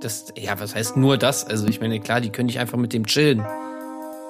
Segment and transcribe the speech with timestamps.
[0.00, 1.44] das, ja, was heißt nur das?
[1.46, 3.44] Also ich meine, klar, die können nicht einfach mit dem chillen.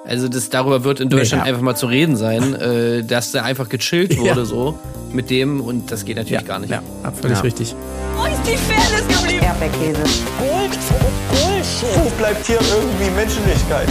[0.05, 1.53] Also das darüber wird in Deutschland nee, ja.
[1.53, 4.45] einfach mal zu reden sein, äh, dass der einfach gechillt wurde ja.
[4.45, 4.79] so
[5.11, 6.47] mit dem und das geht natürlich ja.
[6.47, 6.71] gar nicht.
[6.71, 6.81] Ja,
[7.11, 7.75] völlig richtig.
[8.15, 9.43] Wo ist die Fairness geblieben?
[9.43, 10.01] Erdbeerkäse.
[10.39, 10.79] Gold,
[11.29, 12.03] Bullshit.
[12.03, 13.87] Wo bleibt hier irgendwie Menschlichkeit?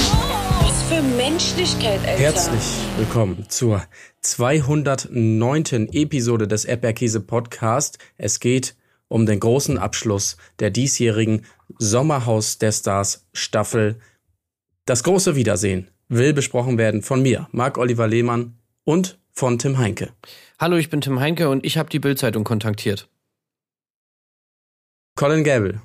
[0.63, 2.21] Was für Menschlichkeit, Alter.
[2.21, 2.63] Herzlich
[2.97, 3.83] willkommen zur
[4.23, 5.89] 209.
[5.93, 7.99] Episode des Erdbeerkäse Podcast.
[8.17, 8.75] Es geht
[9.09, 11.45] um den großen Abschluss der diesjährigen
[11.79, 14.01] Sommerhaus der Stars Staffel.
[14.87, 20.13] Das große Wiedersehen will besprochen werden von mir, Marc-Oliver Lehmann und von Tim Heinke.
[20.59, 23.09] Hallo, ich bin Tim Heinke und ich habe die Bildzeitung kontaktiert.
[25.15, 25.83] Colin Gable.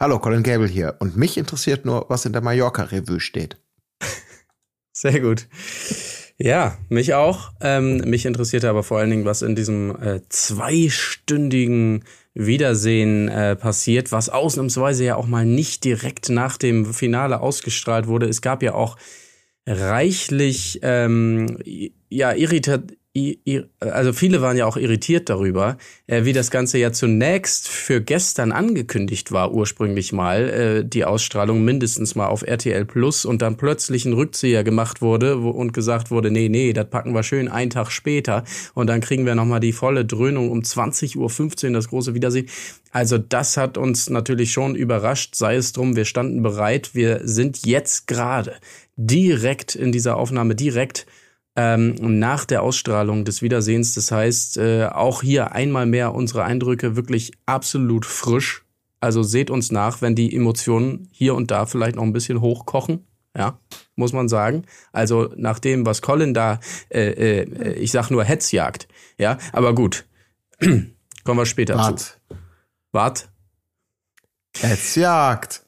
[0.00, 0.96] Hallo, Colin Gable hier.
[0.98, 3.56] Und mich interessiert nur, was in der Mallorca-Revue steht.
[4.92, 5.46] Sehr gut.
[6.38, 7.52] Ja, mich auch.
[7.60, 14.10] Ähm, mich interessierte aber vor allen Dingen, was in diesem äh, zweistündigen Wiedersehen äh, passiert,
[14.12, 18.26] was ausnahmsweise ja auch mal nicht direkt nach dem Finale ausgestrahlt wurde.
[18.26, 18.96] Es gab ja auch
[19.66, 21.58] reichlich ähm,
[22.08, 22.92] ja irritiert
[23.80, 28.52] also viele waren ja auch irritiert darüber, äh, wie das Ganze ja zunächst für gestern
[28.52, 34.06] angekündigt war, ursprünglich mal, äh, die Ausstrahlung mindestens mal auf RTL Plus und dann plötzlich
[34.06, 37.90] ein Rückzieher gemacht wurde und gesagt wurde, nee, nee, das packen wir schön einen Tag
[37.90, 42.48] später und dann kriegen wir nochmal die volle Dröhnung um 20.15 Uhr, das große Wiedersehen.
[42.92, 47.66] Also das hat uns natürlich schon überrascht, sei es drum, wir standen bereit, wir sind
[47.66, 48.54] jetzt gerade
[48.96, 51.06] direkt in dieser Aufnahme, direkt
[51.56, 53.94] ähm, nach der Ausstrahlung des Wiedersehens.
[53.94, 58.64] Das heißt, äh, auch hier einmal mehr unsere Eindrücke wirklich absolut frisch.
[59.00, 63.04] Also seht uns nach, wenn die Emotionen hier und da vielleicht noch ein bisschen hochkochen.
[63.36, 63.58] Ja,
[63.96, 64.64] muss man sagen.
[64.92, 68.88] Also nach dem, was Colin da, äh, äh, ich sag nur Hetzjagd.
[69.18, 70.04] Ja, aber gut.
[70.60, 72.00] Kommen wir später Wart.
[72.00, 72.14] zu.
[72.92, 73.28] Wart.
[74.58, 75.64] Hetzjagd.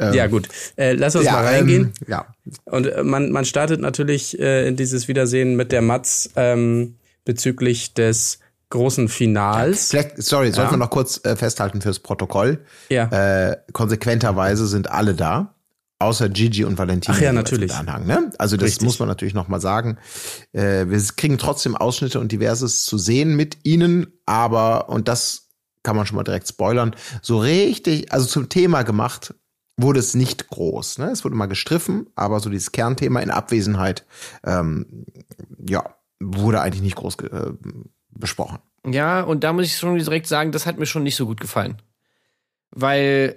[0.00, 0.48] Ähm, ja, gut.
[0.76, 1.92] Äh, lass uns ja, mal reingehen.
[2.00, 2.26] Ähm, ja.
[2.64, 7.94] Und äh, man, man startet natürlich äh, in dieses Wiedersehen mit der Matz ähm, bezüglich
[7.94, 8.38] des
[8.70, 9.90] großen Finals.
[9.90, 10.54] Vielleicht, sorry, ja.
[10.54, 12.64] sollten wir noch kurz äh, festhalten fürs Protokoll.
[12.88, 13.50] Ja.
[13.50, 15.54] Äh, konsequenterweise sind alle da.
[15.98, 17.14] Außer Gigi und Valentina.
[17.14, 17.74] Ach ja, natürlich.
[17.74, 18.30] Anhang, ne?
[18.38, 18.86] Also das Richtig.
[18.86, 19.98] muss man natürlich noch mal sagen.
[20.52, 25.50] Äh, wir kriegen trotzdem Ausschnitte und diverses zu sehen mit ihnen, aber, und das
[25.82, 29.34] kann man schon mal direkt spoilern, so richtig, also zum Thema gemacht
[29.82, 30.98] wurde es nicht groß.
[30.98, 31.10] Ne?
[31.10, 34.04] Es wurde mal gestriffen, aber so dieses Kernthema in Abwesenheit,
[34.44, 35.06] ähm,
[35.66, 37.52] ja, wurde eigentlich nicht groß äh,
[38.10, 38.58] besprochen.
[38.86, 41.40] Ja, und da muss ich schon direkt sagen, das hat mir schon nicht so gut
[41.40, 41.80] gefallen.
[42.70, 43.36] Weil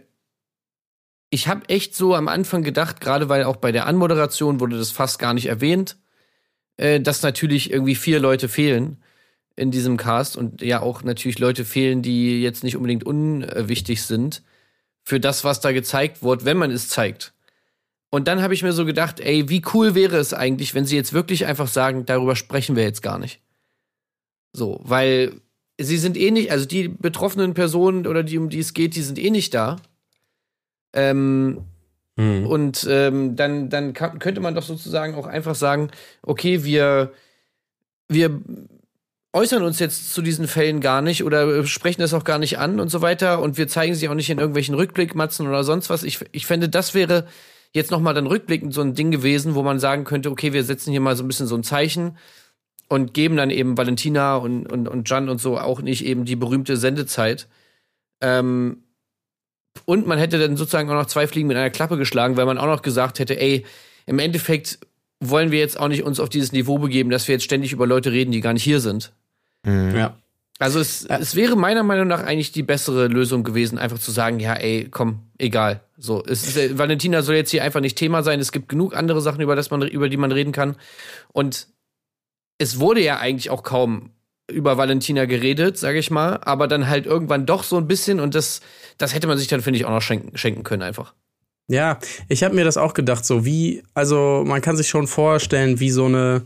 [1.30, 4.92] ich habe echt so am Anfang gedacht, gerade weil auch bei der Anmoderation wurde das
[4.92, 5.98] fast gar nicht erwähnt,
[6.78, 8.98] äh, dass natürlich irgendwie vier Leute fehlen
[9.56, 14.44] in diesem Cast und ja auch natürlich Leute fehlen, die jetzt nicht unbedingt unwichtig sind
[15.03, 17.34] für das, was da gezeigt wurde, wenn man es zeigt.
[18.09, 20.96] Und dann habe ich mir so gedacht, ey, wie cool wäre es eigentlich, wenn sie
[20.96, 23.42] jetzt wirklich einfach sagen, darüber sprechen wir jetzt gar nicht.
[24.53, 25.42] So, weil
[25.80, 29.02] sie sind eh nicht, also die betroffenen Personen oder die, um die es geht, die
[29.02, 29.78] sind eh nicht da.
[30.94, 31.63] Ähm,
[32.18, 32.46] hm.
[32.46, 35.90] Und ähm, dann, dann kann, könnte man doch sozusagen auch einfach sagen,
[36.22, 37.13] okay, wir,
[38.08, 38.42] wir
[39.33, 42.79] äußern uns jetzt zu diesen Fällen gar nicht oder sprechen das auch gar nicht an
[42.79, 46.03] und so weiter und wir zeigen sie auch nicht in irgendwelchen Rückblickmatzen oder sonst was.
[46.03, 47.25] Ich, ich fände, das wäre
[47.71, 50.91] jetzt nochmal dann rückblickend so ein Ding gewesen, wo man sagen könnte, okay, wir setzen
[50.91, 52.17] hier mal so ein bisschen so ein Zeichen
[52.88, 56.35] und geben dann eben Valentina und, und, und Jan und so auch nicht eben die
[56.35, 57.47] berühmte Sendezeit.
[58.21, 58.83] Ähm,
[59.85, 62.59] und man hätte dann sozusagen auch noch zwei Fliegen mit einer Klappe geschlagen, weil man
[62.59, 63.65] auch noch gesagt hätte, ey,
[64.05, 64.77] im Endeffekt
[65.19, 67.88] wollen wir jetzt auch nicht uns auf dieses Niveau begeben, dass wir jetzt ständig über
[67.88, 69.13] Leute reden, die gar nicht hier sind.
[69.63, 69.96] Mhm.
[69.96, 70.18] Ja.
[70.59, 71.18] Also es, ja.
[71.18, 74.88] es wäre meiner Meinung nach eigentlich die bessere Lösung gewesen, einfach zu sagen, ja, ey,
[74.90, 75.81] komm, egal.
[75.97, 78.40] So, es ist, äh, Valentina soll jetzt hier einfach nicht Thema sein.
[78.40, 80.75] Es gibt genug andere Sachen, über das man, über die man reden kann.
[81.34, 81.68] Und
[82.59, 84.12] es wurde ja eigentlich auch kaum
[84.50, 88.36] über Valentina geredet, sage ich mal, aber dann halt irgendwann doch so ein bisschen und
[88.36, 88.62] das,
[88.98, 91.13] das hätte man sich dann finde ich auch noch schenken, schenken können einfach.
[91.68, 95.80] Ja, ich habe mir das auch gedacht, so wie, also man kann sich schon vorstellen,
[95.80, 96.44] wie so eine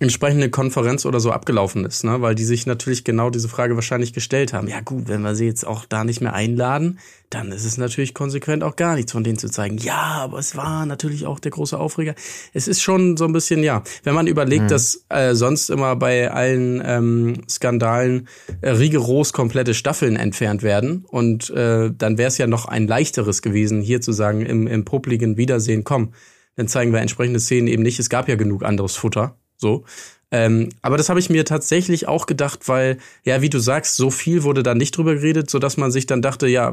[0.00, 2.22] entsprechende Konferenz oder so abgelaufen ist, ne?
[2.22, 4.66] weil die sich natürlich genau diese Frage wahrscheinlich gestellt haben.
[4.66, 6.98] Ja gut, wenn wir sie jetzt auch da nicht mehr einladen,
[7.28, 9.76] dann ist es natürlich konsequent auch gar nichts von denen zu zeigen.
[9.76, 12.14] Ja, aber es war natürlich auch der große Aufreger.
[12.54, 14.68] Es ist schon so ein bisschen, ja, wenn man überlegt, mhm.
[14.68, 18.26] dass äh, sonst immer bei allen ähm, Skandalen
[18.62, 23.42] äh, rigoros komplette Staffeln entfernt werden und äh, dann wäre es ja noch ein leichteres
[23.42, 26.14] gewesen, hier zu sagen, im, im publiken Wiedersehen, komm,
[26.56, 27.98] dann zeigen wir entsprechende Szenen eben nicht.
[27.98, 29.39] Es gab ja genug anderes Futter.
[29.60, 29.84] So.
[30.32, 34.10] Ähm, aber das habe ich mir tatsächlich auch gedacht, weil, ja, wie du sagst, so
[34.10, 36.72] viel wurde da nicht drüber geredet, sodass man sich dann dachte, ja,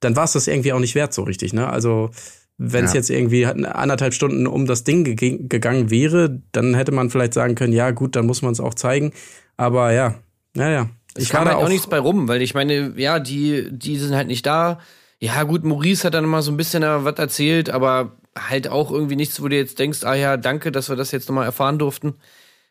[0.00, 1.68] dann war es das irgendwie auch nicht wert so richtig, ne?
[1.68, 2.10] Also,
[2.58, 2.98] wenn es Ja.
[2.98, 7.54] jetzt irgendwie anderthalb Stunden um das Ding ge gegangen wäre, dann hätte man vielleicht sagen
[7.54, 9.12] können, ja, gut, dann muss man es auch zeigen.
[9.56, 10.16] Aber ja,
[10.54, 10.90] naja.
[11.14, 13.96] Es Ich kam halt auch auch nichts bei rum, weil ich meine, ja, die, die
[13.96, 14.80] sind halt nicht da.
[15.20, 19.16] Ja, gut, Maurice hat dann mal so ein bisschen was erzählt, aber halt auch irgendwie
[19.16, 22.14] nichts, wo du jetzt denkst, ah ja, danke, dass wir das jetzt nochmal erfahren durften.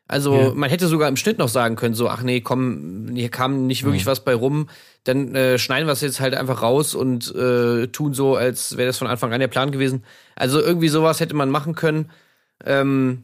[0.07, 0.53] Also, Ja.
[0.53, 3.85] man hätte sogar im Schnitt noch sagen können, so, ach nee, komm, hier kam nicht
[3.85, 4.67] wirklich was bei rum,
[5.05, 8.87] dann äh, schneiden wir es jetzt halt einfach raus und äh, tun so, als wäre
[8.87, 10.03] das von Anfang an der Plan gewesen.
[10.35, 12.09] Also irgendwie sowas hätte man machen können.
[12.65, 13.23] Ähm,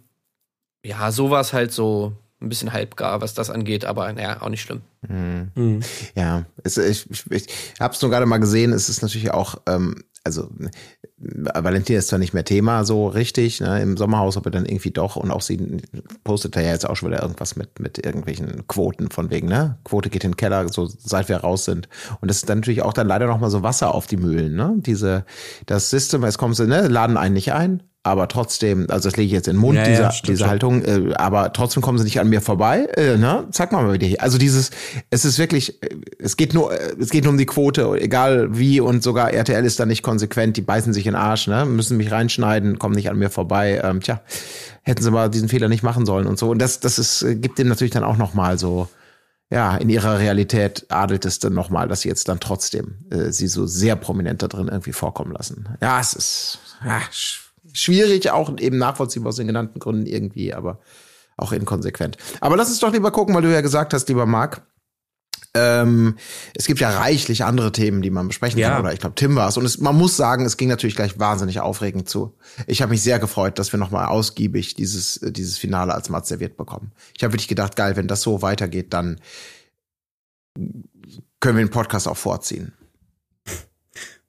[0.84, 4.50] ja, so war es halt so ein bisschen halbgar, was das angeht, aber naja, auch
[4.50, 4.82] nicht schlimm.
[5.08, 5.82] Mhm.
[6.16, 8.72] Ja, es, ich, ich, ich habe es nur gerade mal gesehen.
[8.72, 10.50] Es ist natürlich auch, ähm, also
[11.18, 15.16] Valentina ist zwar nicht mehr Thema so richtig ne, im Sommerhaus, aber dann irgendwie doch
[15.16, 15.82] und auch sie
[16.24, 20.10] postet ja jetzt auch schon wieder irgendwas mit mit irgendwelchen Quoten von wegen ne Quote
[20.10, 21.90] geht in den Keller, so seit wir raus sind
[22.22, 24.56] und das ist dann natürlich auch dann leider noch mal so Wasser auf die Mühlen,
[24.56, 24.76] ne?
[24.78, 25.26] Diese
[25.66, 27.84] das System, jetzt kommen sie ne laden einen nicht ein.
[28.08, 30.48] Aber trotzdem, also das lege ich jetzt in den Mund, Ja, ja, dieser, stimmt diese.
[30.48, 32.86] Haltung, äh, aber trotzdem kommen sie nicht an mir vorbei.
[32.96, 33.46] Äh, ne?
[33.52, 34.22] Sag mal mal wieder hier.
[34.22, 34.72] Also dieses,
[35.10, 35.90] es ist wirklich, äh,
[36.20, 39.66] es geht nur, äh, es geht nur um die Quote, egal wie und sogar RTL
[39.66, 41.66] ist da nicht konsequent, die beißen sich in den Arsch, ne?
[41.66, 43.82] Müssen mich reinschneiden, kommen nicht an mir vorbei.
[43.84, 44.22] Ähm, tja,
[44.84, 46.50] hätten sie mal diesen Fehler nicht machen sollen und so.
[46.50, 48.88] Und das, das ist, äh, gibt dem natürlich dann auch nochmal so,
[49.50, 53.48] ja, in ihrer Realität adelt es dann nochmal, dass sie jetzt dann trotzdem äh, sie
[53.48, 55.70] so sehr prominent da drin irgendwie vorkommen lassen.
[55.82, 57.02] Ja, es ist ja,
[57.78, 60.80] schwierig, auch eben nachvollziehbar aus den genannten Gründen irgendwie, aber
[61.38, 62.18] auch inkonsequent.
[62.42, 64.62] Aber lass uns doch lieber gucken, weil du ja gesagt hast, lieber Marc,
[65.54, 66.18] ähm,
[66.56, 68.70] es gibt ja reichlich andere Themen, die man besprechen Ja.
[68.72, 68.82] kann.
[68.82, 69.58] Oder ich glaube, Tim war es.
[69.58, 72.36] Und es, man muss sagen, es ging natürlich gleich wahnsinnig aufregend zu.
[72.68, 76.28] Ich habe mich sehr gefreut, dass wir nochmal ausgiebig dieses, äh, dieses Finale als Matz
[76.28, 76.92] serviert bekommen.
[77.16, 79.20] Ich habe wirklich gedacht, geil, wenn das so weitergeht, dann
[81.40, 82.74] können wir den Podcast auch vorziehen.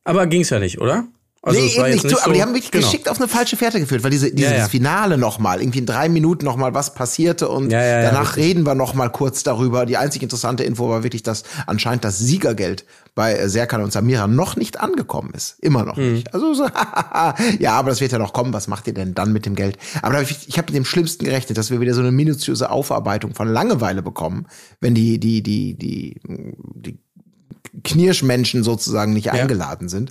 [0.04, 1.06] Aber ging's ja nicht, oder?
[1.40, 2.84] Also nee, eben jetzt nicht so, aber die haben mich genau.
[2.84, 4.68] geschickt auf eine falsche Fährte geführt, weil diese, dieses Ja, ja.
[4.68, 9.10] Finale nochmal, irgendwie in drei Minuten nochmal was passierte und Ja, danach reden wir nochmal
[9.10, 9.86] kurz darüber.
[9.86, 14.26] Die einzig interessante Info war wirklich, dass anscheinend das Siegergeld bei äh, Serkan und Samira
[14.26, 15.56] noch nicht angekommen ist.
[15.60, 16.14] Immer noch Mhm.
[16.14, 16.34] nicht.
[16.34, 16.66] Also so,
[17.60, 18.52] ja, aber das wird ja noch kommen.
[18.52, 19.78] Was macht ihr denn dann mit dem Geld?
[20.02, 23.34] Aber ich, ich habe mit dem Schlimmsten gerechnet, dass wir wieder so eine minutiöse Aufarbeitung
[23.34, 24.46] von Langeweile bekommen,
[24.80, 26.20] wenn die, die, die, die,
[26.74, 26.98] die
[27.84, 30.10] Knirschmenschen sozusagen nicht eingeladen sind.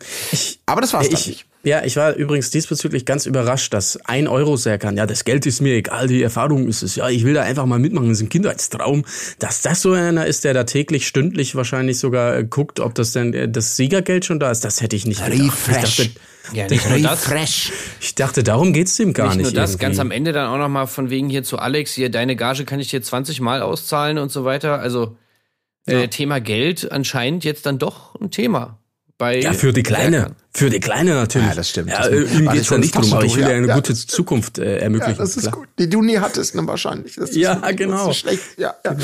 [0.66, 1.46] aber das war's dann Ich, nicht.
[1.64, 5.62] ja, ich war übrigens diesbezüglich ganz überrascht, dass ein Euro Serkan, ja, das Geld ist
[5.62, 8.24] mir egal, die Erfahrung ist es, ja, ich will da einfach mal mitmachen, das ist
[8.26, 9.06] ein Kindheitstraum,
[9.40, 13.12] dass das so einer ist, der da täglich, stündlich wahrscheinlich sogar äh, guckt, ob das
[13.12, 15.40] denn äh, das Siegergeld schon da ist, das hätte ich nicht gedacht.
[15.40, 15.98] Ich Refresh.
[15.98, 16.10] dachte,
[16.54, 17.30] Ja, nicht nur das.
[17.30, 17.72] Refresh.
[18.00, 19.44] ich dachte, darum geht's dem gar nicht nicht.
[19.48, 19.86] nur das, irgendwie.
[19.86, 22.64] ganz am Ende dann auch noch mal von wegen hier zu Alex, hier deine Gage
[22.66, 24.80] kann ich dir 20 Mal auszahlen und so weiter.
[24.80, 25.18] Also
[25.88, 28.80] äh, Thema Geld anscheinend jetzt dann doch ein Thema.
[29.18, 30.36] Bei Ja, für die Kleine.
[30.54, 31.48] Für die Kleine natürlich.
[31.48, 31.90] Ja, das stimmt.
[31.90, 33.76] Ja, Das ihm war geht's ja nicht fast drum, aber ich will ja eine Ja,
[33.76, 35.14] gute Zukunft äh, ermöglichen.
[35.14, 35.56] Ja, das ist klar.
[35.56, 35.68] gut.
[35.80, 37.16] Die du nie hattest, ne, wahrscheinlich.
[37.16, 38.10] Das ist Ja, das genau.
[38.12, 38.42] ist schlecht.
[38.58, 38.96] Ja, ja.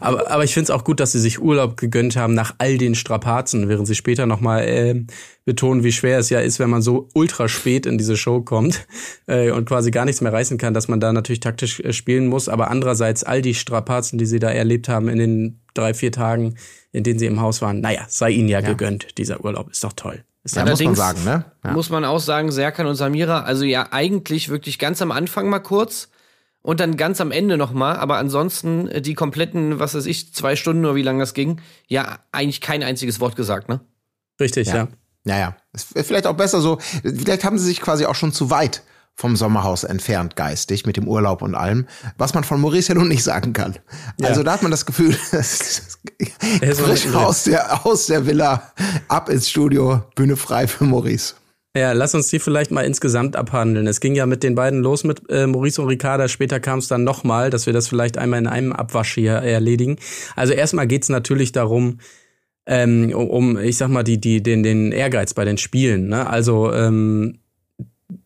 [0.00, 2.76] Aber, aber ich finde es auch gut, dass sie sich Urlaub gegönnt haben nach all
[2.76, 5.04] den Strapazen, während sie später nochmal äh,
[5.46, 8.86] betonen, wie schwer es ja ist, wenn man so ultra spät in diese Show kommt
[9.26, 12.26] äh, und quasi gar nichts mehr reißen kann, dass man da natürlich taktisch äh, spielen
[12.26, 12.48] muss.
[12.50, 16.56] Aber andererseits all die Strapazen, die sie da erlebt haben in den drei, vier Tagen,
[16.92, 19.70] in denen sie im Haus waren, naja, sei ihnen ja, gegönnt, dieser Urlaub.
[19.70, 20.24] Ist doch toll.
[20.44, 21.44] Ist Ja, doch muss man Allerdings sagen, ne?
[21.64, 21.72] Ja.
[21.72, 25.60] Muss man auch sagen, Serkan und Samira, also ja eigentlich wirklich ganz am Anfang mal
[25.60, 26.10] kurz
[26.60, 30.34] und dann ganz am Ende noch mal, aber ansonsten äh, die kompletten, was weiß ich,
[30.34, 33.80] zwei Stunden oder wie lange das ging, ja eigentlich kein einziges Wort gesagt, ne?
[34.40, 34.76] richtig, ja.
[34.76, 34.88] Ja.
[35.24, 36.78] Naja, ist vielleicht auch besser so.
[37.02, 38.82] Vielleicht haben sie sich quasi auch schon zu weit
[39.14, 41.86] vom Sommerhaus entfernt geistig mit dem Urlaub und allem,
[42.18, 43.76] was man von Maurice ja nun nicht sagen kann.
[44.22, 45.98] Also da hat man das Gefühl, ist
[46.60, 48.72] noch frisch aus der, aus der Villa,
[49.08, 51.34] ab ins Studio, Bühne frei für Maurice.
[51.74, 53.86] Ja, lass uns die vielleicht mal insgesamt abhandeln.
[53.86, 56.28] Es ging ja mit den beiden los mit äh, Maurice und Ricarda.
[56.28, 59.96] Später kam es dann nochmal, dass wir das vielleicht einmal in einem Abwasch hier erledigen.
[60.36, 61.98] Also erstmal geht's natürlich darum,
[62.66, 66.08] ähm, um, um, ich sag mal, die, die, den, den Ehrgeiz bei den Spielen.
[66.08, 66.26] Ne?
[66.26, 67.38] Also ähm,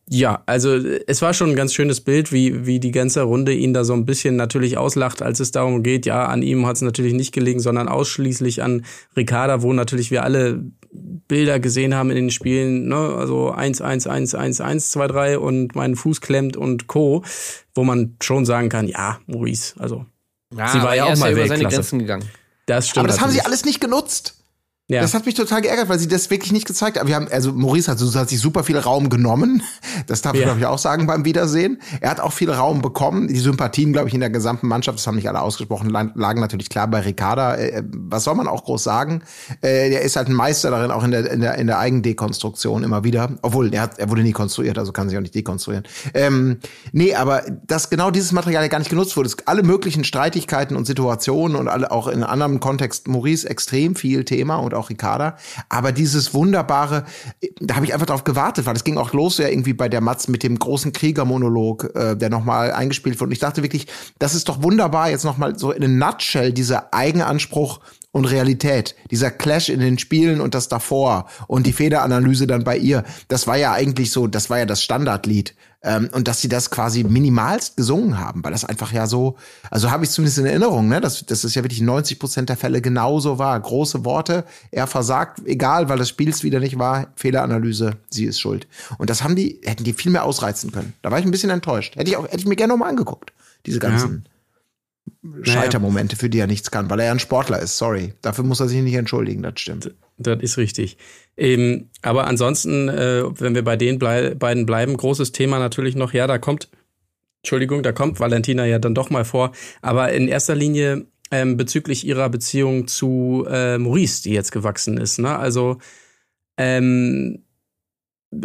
[0.08, 3.74] ja, also es war schon ein ganz schönes Bild, wie, wie die ganze Runde ihn
[3.74, 6.82] da so ein bisschen natürlich auslacht, als es darum geht, ja, an ihm hat es
[6.82, 8.84] natürlich nicht gelegen, sondern ausschließlich an
[9.16, 14.06] Ricarda, wo natürlich wir alle Bilder gesehen haben in den Spielen, ne, also 1, 1,
[14.06, 17.24] 1, 1, 1, 2, 3 und mein Fuß klemmt und Co.,
[17.74, 20.06] wo man schon sagen kann, ja, Maurice, also
[20.56, 21.64] Ja, Sie war ja er auch ist mal ja über seine.
[21.64, 22.24] Grenzen gegangen.
[22.66, 23.00] das stimmt.
[23.00, 23.46] Aber das haben sie natürlich.
[23.46, 24.36] alles nicht genutzt.
[24.88, 25.00] Ja.
[25.00, 27.08] Das hat mich total geärgert, weil sie das wirklich nicht gezeigt haben.
[27.08, 29.62] Wir haben, also Maurice hat, hat sich super viel Raum genommen.
[30.06, 30.46] Das darf ich, Ja.
[30.48, 31.80] glaube ich, auch sagen beim Wiedersehen.
[32.00, 33.26] Er hat auch viel Raum bekommen.
[33.28, 36.38] Die Sympathien, glaube ich, in der gesamten Mannschaft, das haben nicht alle ausgesprochen, la- lagen
[36.40, 37.56] natürlich klar bei Ricarda.
[37.56, 39.22] Äh, was soll man auch groß sagen?
[39.62, 42.84] Äh, der ist halt ein Meister darin, auch in der, in der, in der Eigendekonstruktion
[42.84, 43.30] immer wieder.
[43.42, 45.84] Obwohl, er, hat, er wurde nie konstruiert, also kann sich auch nicht dekonstruieren.
[46.14, 46.58] Ähm,
[46.92, 49.30] nee, aber dass genau dieses Material ja gar nicht genutzt wurde.
[49.46, 54.24] Alle möglichen Streitigkeiten und Situationen und alle auch in einem anderen Kontext Maurice extrem viel
[54.24, 55.36] Thema und auch Ricarda.
[55.68, 57.04] Aber dieses wunderbare,
[57.60, 60.00] da habe ich einfach drauf gewartet, weil es ging auch los ja irgendwie bei der
[60.00, 63.28] Matz mit dem großen Kriegermonolog, äh, der nochmal eingespielt wurde.
[63.28, 63.86] Und ich dachte wirklich,
[64.18, 67.80] das ist doch wunderbar, jetzt nochmal so in a nutshell dieser Eigenanspruch
[68.16, 72.78] und Realität, dieser Clash in den Spielen und das davor und die Federanalyse dann bei
[72.78, 75.54] ihr, das war ja eigentlich so, das war ja das Standardlied.
[75.82, 79.36] Ähm, und dass sie das quasi minimalst gesungen haben, weil das einfach ja so,
[79.70, 82.56] also habe ich zumindest in Erinnerung, ne, dass, dass es ja wirklich 90 Prozent der
[82.56, 83.60] Fälle genauso war.
[83.60, 88.66] Große Worte, er versagt, egal, weil das Spiels wieder nicht war, Fehleranalyse, sie ist schuld.
[88.96, 90.94] Und das haben die, hätten die viel mehr ausreizen können.
[91.02, 91.96] Da war ich ein bisschen enttäuscht.
[91.96, 93.34] Hätte ich auch, hätte ich mir gerne nochmal angeguckt.
[93.66, 94.24] Diese ganzen
[95.42, 98.14] Scheitermomente, für die er nichts kann, weil er ja ein Sportler ist, sorry.
[98.22, 99.92] Dafür muss er sich nicht entschuldigen, das stimmt.
[100.18, 100.96] Das ist richtig.
[101.36, 106.12] Ähm, aber ansonsten, äh, wenn wir bei den blei beiden bleiben, großes Thema natürlich noch,
[106.12, 106.68] ja, da kommt,
[107.42, 112.06] Entschuldigung, da kommt Valentina ja dann doch mal vor, aber in erster Linie ähm, bezüglich
[112.06, 115.18] ihrer Beziehung zu äh, Maurice, die jetzt gewachsen ist.
[115.18, 115.36] Ne?
[115.36, 115.78] Also,
[116.56, 117.45] ähm,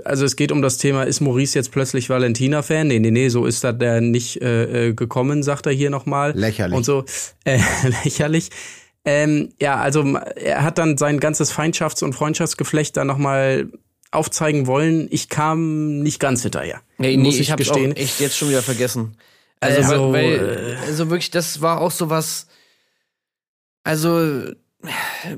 [0.06, 2.88] also es geht um das Thema, ist Maurice jetzt plötzlich Valentina-Fan?
[2.88, 6.32] Nee, nee, nee, so ist er der nicht äh, äh, gekommen, sagt er hier nochmal.
[6.36, 6.76] Lächerlich.
[6.76, 7.06] Und so,
[7.46, 7.60] äh,
[8.04, 8.50] lächerlich.
[9.04, 10.04] Ähm, ja, also
[10.36, 13.70] er hat dann sein ganzes Feindschafts- und Freundschaftsgeflecht dann nochmal
[14.12, 15.08] aufzeigen wollen.
[15.10, 16.82] Ich kam nicht ganz hinterher.
[16.98, 17.94] Nee, nee, muss ich, ich hab's gestehen.
[17.94, 19.18] auch echt jetzt schon wieder vergessen.
[19.60, 22.48] Also, Also, weil, äh, also wirklich, das war auch so was.
[23.84, 24.52] Also,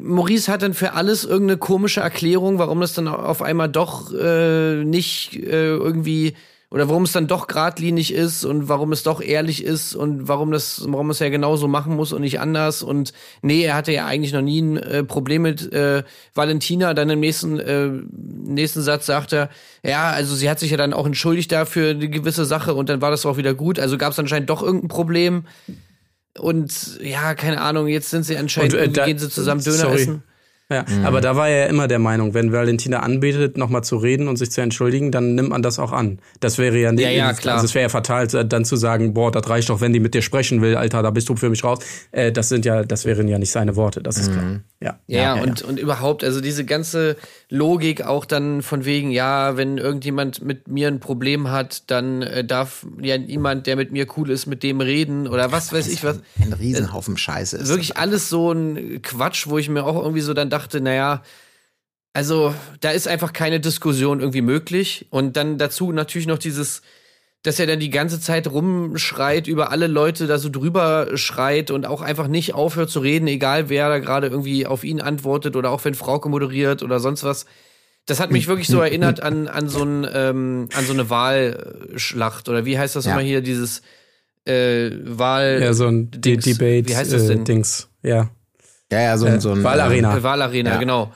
[0.02, 4.84] Maurice hat dann für alles irgendeine komische Erklärung, warum das dann auf einmal doch äh,
[4.84, 6.34] nicht äh, irgendwie
[6.74, 10.50] oder warum es dann doch geradlinig ist und warum es doch ehrlich ist und warum
[10.50, 12.82] das, warum es ja genauso machen muss und nicht anders.
[12.82, 16.02] Und nee, er hatte ja eigentlich noch nie ein äh, Problem mit äh,
[16.34, 16.96] Valentina.
[16.96, 19.50] Dann im nächsten, äh, nächsten Satz sagt er,
[19.84, 23.02] ja, also sie hat sich ja dann auch entschuldigt dafür eine gewisse Sache und dann
[23.02, 23.78] war das auch wieder gut.
[23.78, 25.44] Also gab es anscheinend doch irgendein Problem.
[26.40, 29.76] Und ja, keine Ahnung, jetzt sind sie anscheinend, Und, äh, da- gehen sie zusammen Döner
[29.78, 30.02] sorry.
[30.02, 30.24] essen.
[30.72, 31.06] Ja, Mhm.
[31.06, 34.38] aber da war er ja immer der Meinung, wenn Valentina anbietet, nochmal zu reden und
[34.38, 36.20] sich zu entschuldigen, dann nimmt man das auch an.
[36.40, 37.56] Das wäre ja nicht, Ja, ja, klar.
[37.56, 40.16] also es wäre ja fatal, dann zu sagen, boah, das reicht doch, wenn die mit
[40.16, 41.80] dir sprechen will, Alter, da bist du für mich raus.
[42.12, 44.62] Äh, das sind ja, das wären ja nicht seine Worte, das ist klar.
[44.84, 45.00] Ja.
[45.08, 47.16] Ja, und, und überhaupt, also diese ganze
[47.50, 52.44] Logik auch dann von wegen, ja, wenn irgendjemand mit mir ein Problem hat, dann äh,
[52.44, 56.04] darf ja niemand, der mit mir cool ist, mit dem reden oder was weiß ich
[56.04, 56.20] was.
[56.42, 57.70] Ein Riesenhaufen Scheiße ist.
[57.70, 61.24] Wirklich alles so ein Quatsch, wo ich mir auch irgendwie so dann dachte, naja,
[62.12, 65.08] also da ist einfach keine Diskussion irgendwie möglich.
[65.12, 66.82] Und dann dazu natürlich noch dieses,
[67.44, 71.86] dass er dann die ganze Zeit rumschreit, über alle Leute da so drüber schreit und
[71.86, 75.70] auch einfach nicht aufhört zu reden, egal wer da gerade irgendwie auf ihn antwortet oder
[75.72, 77.46] auch wenn Frauke moderiert oder sonst was.
[78.06, 82.50] Das hat mich wirklich so erinnert an, an, so, ein, ähm, an so eine Wahlschlacht
[82.50, 83.14] oder wie heißt das Ja.
[83.14, 83.82] immer hier, dieses
[84.46, 85.60] äh, Wahl.
[85.62, 86.36] Ja, so ein De.
[86.38, 87.46] Debate, Wie heißt das äh, denn?
[87.46, 88.30] Dings, ja.
[88.92, 90.18] ja, ja, so ein, Äh, so ein Wahlarena.
[90.18, 90.78] Äh, Wahlarena, Ja.
[90.80, 91.14] genau.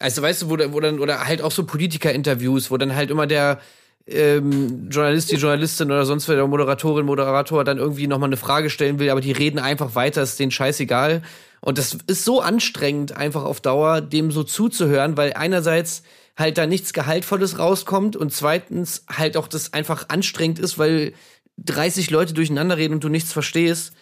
[0.00, 3.26] Also weißt du, wo, wo dann, oder halt auch so Politiker-Interviews, wo dann halt immer
[3.28, 3.60] der
[4.06, 8.70] ähm, Journalist, die Journalistin oder sonst wer, der Moderatorin, Moderator dann irgendwie nochmal eine Frage
[8.70, 11.22] stellen will, aber die reden einfach weiter, ist denen scheißegal.
[11.60, 16.02] Und das ist so anstrengend, einfach auf Dauer, dem so zuzuhören, weil einerseits
[16.36, 21.14] halt da nichts Gehaltvolles rauskommt und zweitens halt auch das einfach anstrengend ist, weil
[21.58, 23.94] 30 Leute durcheinander reden und du nichts verstehst.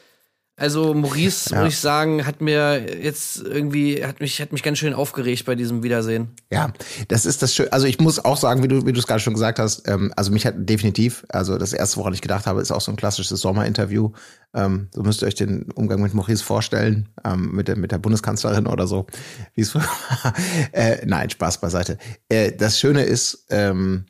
[0.63, 1.65] Also Maurice, Ja.
[1.65, 5.57] muss ich sagen, hat mir jetzt irgendwie, hat mich, hat mich ganz schön aufgeregt bei
[5.57, 6.29] diesem Wiedersehen.
[6.53, 6.73] Ja,
[7.09, 7.67] das ist das schön.
[7.73, 10.13] Also ich muss auch sagen, wie du, wie du es gerade schon gesagt hast, ähm,
[10.17, 12.97] also mich hat definitiv, also das erste, woran ich gedacht habe, ist auch so ein
[12.97, 14.13] klassisches Sommerinterview.
[14.55, 17.99] Ähm, so müsst ihr euch den Umgang mit Maurice vorstellen, ähm, mit der, mit der
[17.99, 19.07] Bundeskanzlerin oder so.
[19.55, 19.75] Wie es
[20.73, 21.99] äh, nein, Spaß beiseite.
[22.29, 24.07] Äh, das Schöne ist, ähm,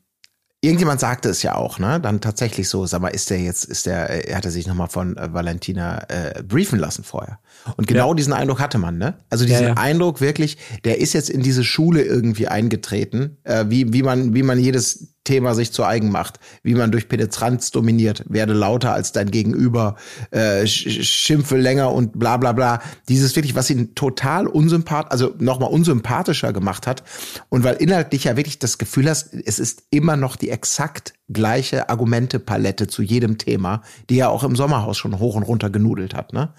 [0.64, 2.00] Irgendjemand sagte es ja auch, ne?
[2.00, 4.88] Dann tatsächlich so, sag mal, ist der jetzt, ist der, äh, hat er sich nochmal
[4.88, 7.40] von äh, Valentina äh, briefen lassen vorher.
[7.76, 8.14] Und genau Ja.
[8.14, 9.14] diesen Eindruck hatte man, ne?
[9.30, 9.74] Also diesen Ja, ja.
[9.76, 14.42] Eindruck wirklich, der ist jetzt in diese Schule irgendwie eingetreten, äh, wie, wie man, wie
[14.42, 19.12] man jedes Thema sich zu eigen macht, wie man durch Penetranz dominiert, werde lauter als
[19.12, 19.94] dein Gegenüber,
[20.32, 22.82] äh, sch- schimpfe länger und bla bla bla.
[23.08, 27.04] Dieses wirklich, was ihn total unsympath, also nochmal unsympathischer gemacht hat.
[27.50, 31.88] Und weil inhaltlich ja wirklich das Gefühl hast, es ist immer noch die exakt gleiche
[31.88, 36.32] Argumentepalette zu jedem Thema, die er auch im Sommerhaus schon hoch und runter genudelt hat.
[36.32, 36.52] Ne?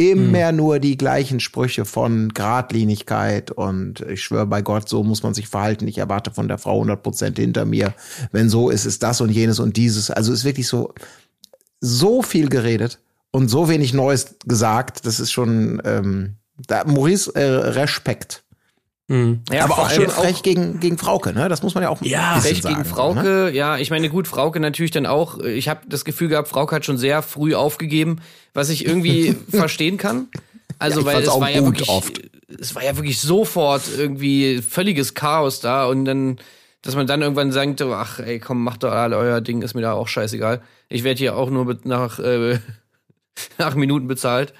[0.00, 5.34] Immer nur die gleichen Sprüche von Gradlinigkeit und ich schwöre bei Gott, so muss man
[5.34, 5.86] sich verhalten.
[5.86, 7.92] Ich erwarte von der Frau 100 Prozent hinter mir.
[8.32, 10.10] Wenn so ist, ist das und jenes und dieses.
[10.10, 10.94] Also ist wirklich so,
[11.80, 12.98] so viel geredet
[13.30, 15.04] und so wenig Neues gesagt.
[15.04, 18.42] Das ist schon, ähm, da, Maurice, äh, Respekt.
[19.50, 21.48] Ja, Aber vor auch schön allem frech gegen, gegen Frauke, ne?
[21.48, 23.50] Das muss man ja auch Ja, ein bisschen Recht gegen sagen, Frauke, Ne?
[23.52, 25.38] ja, ich meine, gut, Frauke natürlich dann auch.
[25.40, 28.20] Ich habe das Gefühl gehabt, Frauke hat schon sehr früh aufgegeben,
[28.54, 30.28] was ich irgendwie verstehen kann.
[30.78, 32.20] Also, Ja, weil es auch war ja gut wirklich, oft.
[32.60, 36.38] es war ja wirklich sofort irgendwie völliges Chaos da und dann,
[36.82, 39.82] dass man dann irgendwann sagt, ach, ey, komm, macht doch alle euer Ding, ist mir
[39.82, 40.62] da auch scheißegal.
[40.88, 42.58] Ich werde hier auch nur mit nach, äh,
[43.58, 44.54] nach Minuten bezahlt.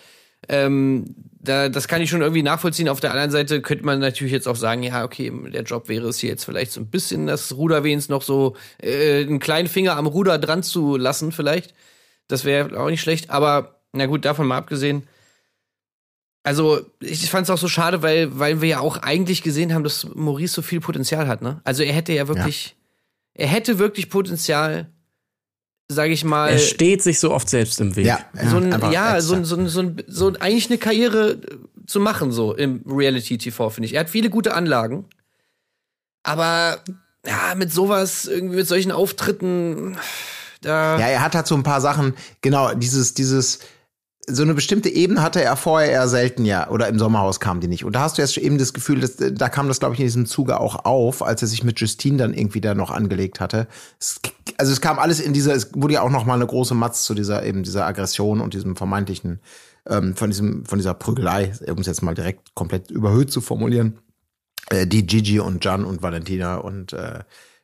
[0.51, 2.89] Ähm, da, das kann ich schon irgendwie nachvollziehen.
[2.89, 6.09] Auf der anderen Seite könnte man natürlich jetzt auch sagen, ja, okay, der Job wäre
[6.09, 9.97] es hier jetzt vielleicht so ein bisschen das Ruderwehens noch so äh, einen kleinen Finger
[9.97, 11.73] am Ruder dran zu lassen, vielleicht.
[12.29, 13.31] Das wäre auch nicht schlecht.
[13.31, 15.05] Aber na gut, davon mal abgesehen.
[16.43, 19.85] Also, ich fand es auch so schade, weil, weil wir ja auch eigentlich gesehen haben,
[19.85, 21.61] dass Maurice so viel Potenzial hat, ne?
[21.65, 22.77] Also er hätte ja wirklich,
[23.35, 24.91] er hätte wirklich Potenzial,
[25.93, 26.51] sage ich mal.
[26.51, 28.07] Er steht sich so oft selbst im Weg.
[28.07, 29.21] Ja, so ein, ja, extra.
[29.21, 31.39] so, ein- so, ein- so, ein- so eigentlich eine Karriere
[31.87, 33.95] zu machen, so im Reality-TV, finde ich.
[33.95, 35.07] Er hat viele gute Anlagen,
[36.23, 36.79] aber
[37.27, 39.97] ja, mit sowas, irgendwie mit solchen Auftritten,
[40.63, 40.99] da.
[40.99, 43.59] Ja, er hat halt so ein paar Sachen, genau, dieses, dieses,
[44.33, 47.69] so eine bestimmte Ebene hatte er vorher eher selten ja, oder im Sommerhaus kam die
[47.69, 47.85] nicht.
[47.85, 50.07] Und da hast du jetzt eben das Gefühl, dass, da kam das, glaube ich, in
[50.07, 53.67] diesem Zuge auch auf, als er sich mit Justine dann irgendwie da noch angelegt hatte.
[53.99, 54.21] Es,
[54.57, 57.05] also es kam alles in dieser, es wurde ja auch noch mal eine große Matz
[57.05, 59.41] zu dieser, eben dieser Aggression und diesem vermeintlichen,
[59.89, 63.99] ähm, von diesem, von dieser Prügelei, um es jetzt mal direkt komplett überhöht zu formulieren,
[64.71, 67.21] äh, die Gigi und Jan und Valentina und, äh,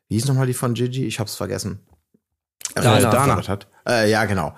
[0.09, 1.05] wie hieß nochmal die von Gigi?
[1.05, 1.81] Ich hab's vergessen.
[2.75, 2.99] Dana.
[2.99, 3.19] Äh, Dana.
[3.19, 3.67] gefordert Hat.
[3.87, 4.55] Äh, ja, genau.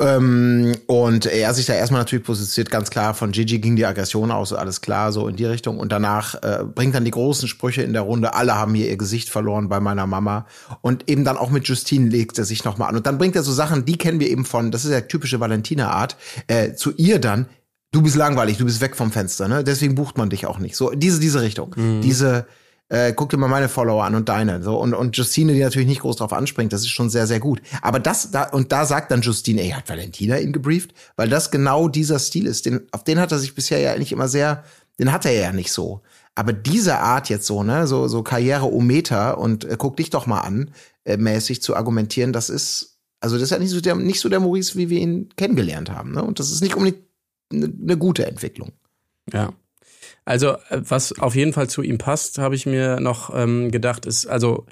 [0.00, 4.30] Ähm, und er sich da erstmal natürlich positioniert, ganz klar, von Gigi ging die Aggression
[4.30, 5.78] aus, alles klar, so in die Richtung.
[5.78, 8.96] Und danach äh, bringt dann die großen Sprüche in der Runde, alle haben hier ihr
[8.96, 10.46] Gesicht verloren bei meiner Mama.
[10.82, 12.96] Und eben dann auch mit Justine legt er sich nochmal an.
[12.96, 15.40] Und dann bringt er so Sachen, die kennen wir eben von, das ist ja typische
[15.40, 17.46] Valentina-Art, äh, zu ihr dann,
[17.90, 19.64] du bist langweilig, du bist weg vom Fenster, ne?
[19.64, 20.76] Deswegen bucht man dich auch nicht.
[20.76, 21.74] So, diese, diese Richtung.
[22.02, 22.46] Diese,
[22.88, 24.62] äh, guck dir mal meine Follower an und deine.
[24.62, 27.40] So, und, und Justine, die natürlich nicht groß drauf anspringt, das ist schon sehr, sehr
[27.40, 27.60] gut.
[27.82, 30.92] Aber das, da, und da sagt dann Justine, ey, hat Valentina ihn gebrieft?
[31.16, 32.66] Weil das genau dieser Stil ist.
[32.66, 34.64] Den, auf den hat er sich bisher ja nicht immer sehr,
[34.98, 36.02] den hat er ja nicht so.
[36.34, 40.40] Aber diese Art jetzt so, ne, so, so Karriere-O-Meter und äh, guck dich doch mal
[40.40, 40.70] an,
[41.04, 44.28] äh, mäßig zu argumentieren, das ist, also das ist ja nicht so der, nicht so
[44.28, 46.22] der Maurice, wie wir ihn kennengelernt haben, ne?
[46.22, 47.04] Und das ist nicht unbedingt
[47.52, 48.72] eine ne gute Entwicklung.
[49.32, 49.52] Ja.
[50.28, 54.04] Also, äh, was auf jeden Fall zu ihm passt, habe ich mir noch ähm, gedacht,
[54.04, 54.66] ist also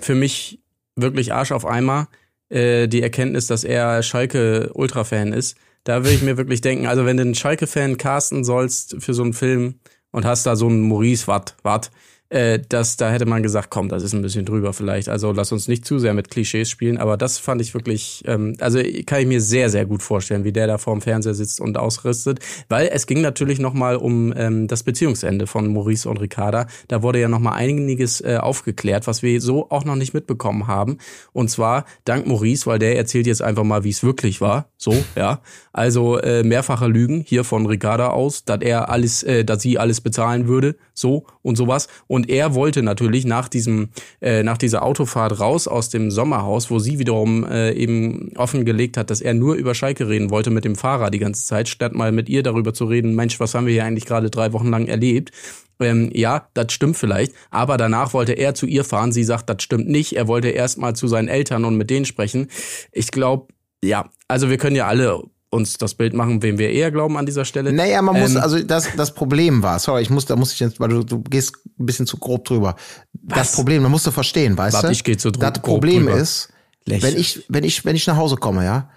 [0.00, 0.62] für mich
[0.96, 2.08] wirklich Arsch auf Eimer
[2.48, 5.58] äh, die Erkenntnis, dass er Schalke-Ultra-Fan ist.
[5.84, 9.22] Da würde ich mir wirklich denken, also wenn du einen Schalke-Fan casten sollst für so
[9.22, 9.80] einen Film
[10.12, 11.90] und hast da so einen Maurice Watt, Watt,
[12.30, 15.08] äh, das, da hätte man gesagt, komm, das ist ein bisschen drüber vielleicht.
[15.08, 18.56] Also lass uns nicht zu sehr mit Klischees spielen, aber das fand ich wirklich, ähm,
[18.60, 21.76] also kann ich mir sehr, sehr gut vorstellen, wie der da vorm Fernseher sitzt und
[21.76, 26.66] ausrüstet, weil es ging natürlich nochmal um ähm, das Beziehungsende von Maurice und Ricarda.
[26.88, 30.98] Da wurde ja nochmal einiges äh, aufgeklärt, was wir so auch noch nicht mitbekommen haben.
[31.32, 34.70] Und zwar dank Maurice, weil der erzählt jetzt einfach mal, wie es wirklich war.
[34.76, 35.40] So, ja.
[35.72, 40.00] Also äh, mehrfache Lügen hier von Ricarda aus, dass er alles, äh, dass sie alles
[40.00, 41.88] bezahlen würde, so und sowas.
[42.06, 43.88] Und er wollte natürlich nach diesem,
[44.20, 49.10] äh, nach dieser Autofahrt raus aus dem Sommerhaus, wo sie wiederum äh, eben offengelegt hat,
[49.10, 52.12] dass er nur über Schalke reden wollte mit dem Fahrer die ganze Zeit, statt mal
[52.12, 54.86] mit ihr darüber zu reden, Mensch, was haben wir hier eigentlich gerade drei Wochen lang
[54.86, 55.32] erlebt?
[55.80, 59.12] Ähm, ja, das stimmt vielleicht, aber danach wollte er zu ihr fahren.
[59.12, 60.16] Sie sagt, das stimmt nicht.
[60.16, 62.48] Er wollte erst mal zu seinen Eltern und mit denen sprechen.
[62.92, 63.48] Ich glaube,
[63.82, 65.22] ja, also wir können ja alle
[65.54, 67.72] uns das Bild machen, wem wir eher glauben an dieser Stelle.
[67.72, 70.60] Naja, man muss, Ähm, also das, das Problem war, sorry, ich muss, da muss ich
[70.60, 72.76] jetzt, weil du, du gehst ein bisschen zu grob drüber.
[73.12, 74.92] Das Problem, man musst du verstehen, weißt Warte, du?
[74.92, 76.18] ich geh zu dro- Das grob Problem drüber.
[76.18, 76.48] ist,
[76.84, 77.14] Lächeln.
[77.14, 78.90] wenn ich, wenn ich, wenn ich nach Hause komme, ja,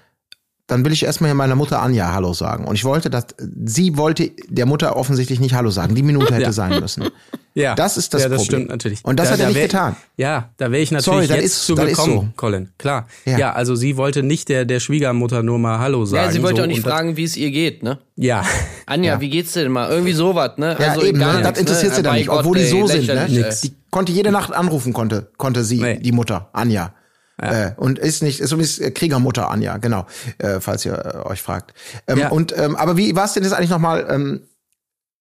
[0.67, 2.65] dann will ich erstmal hier meiner Mutter Anja Hallo sagen.
[2.65, 3.27] Und ich wollte, dass,
[3.65, 5.95] sie wollte der Mutter offensichtlich nicht Hallo sagen.
[5.95, 6.51] Die Minute hätte Ja.
[6.51, 7.06] sein müssen.
[7.53, 8.60] Ja, Das ist das ja, das Problem.
[8.60, 8.99] stimmt natürlich.
[9.03, 9.95] Und das hat er da nicht wär- getan.
[10.15, 12.27] Ja, da wäre ich natürlich Sorry, jetzt ist- zu gekommen, so.
[12.36, 12.69] Colin.
[12.77, 13.08] Klar.
[13.25, 13.39] Ja.
[13.39, 13.53] Ja.
[13.53, 16.23] also sie wollte nicht der, der Schwiegermutter nur mal Hallo sagen.
[16.23, 17.97] Ja, sie wollte so, auch nicht fragen, wie es ihr geht, ne?
[18.15, 18.43] Ja,
[18.86, 19.21] Anja, Ja.
[19.21, 19.89] wie geht's dir denn mal?
[19.89, 20.77] Irgendwie sowas, ne?
[20.80, 21.25] Ja, also eben, ne?
[21.25, 23.25] das nichts, interessiert sie dann nicht, Gott, obwohl die ey, so sind, ne?
[23.27, 23.43] ey.
[23.63, 25.97] Die konnte jede Nacht anrufen, konnte, konnte sie, Nee.
[25.97, 26.93] die Mutter, Anja.
[27.39, 30.08] Äh, und ist nicht, ist übrigens äh, Kriegermutter Anja, genau,
[30.39, 31.73] äh, falls ihr äh, euch fragt.
[32.08, 32.30] Ähm, Ja.
[32.30, 34.08] Und ähm, aber wie war es denn jetzt eigentlich nochmal?
[34.10, 34.41] Ähm,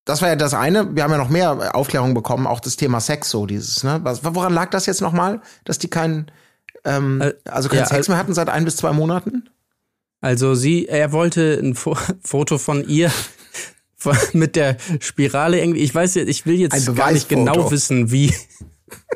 [0.06, 0.94] das war ja das eine.
[0.94, 3.82] Wir haben ja noch mehr Aufklärung bekommen, auch das Thema Sex, so dieses.
[3.84, 4.00] Ne?
[4.02, 6.30] Was, woran lag das jetzt nochmal, dass die keinen,
[6.84, 9.50] ähm, Äh, also keinen ja, Sex äh, mehr hatten seit ein bis zwei Monaten?
[10.20, 13.10] Also sie, er wollte ein Fo Foto von ihr
[14.32, 15.80] mit der Spirale irgendwie.
[15.80, 18.32] Ich weiß jetzt, ich will jetzt gar nicht genau wissen, wie.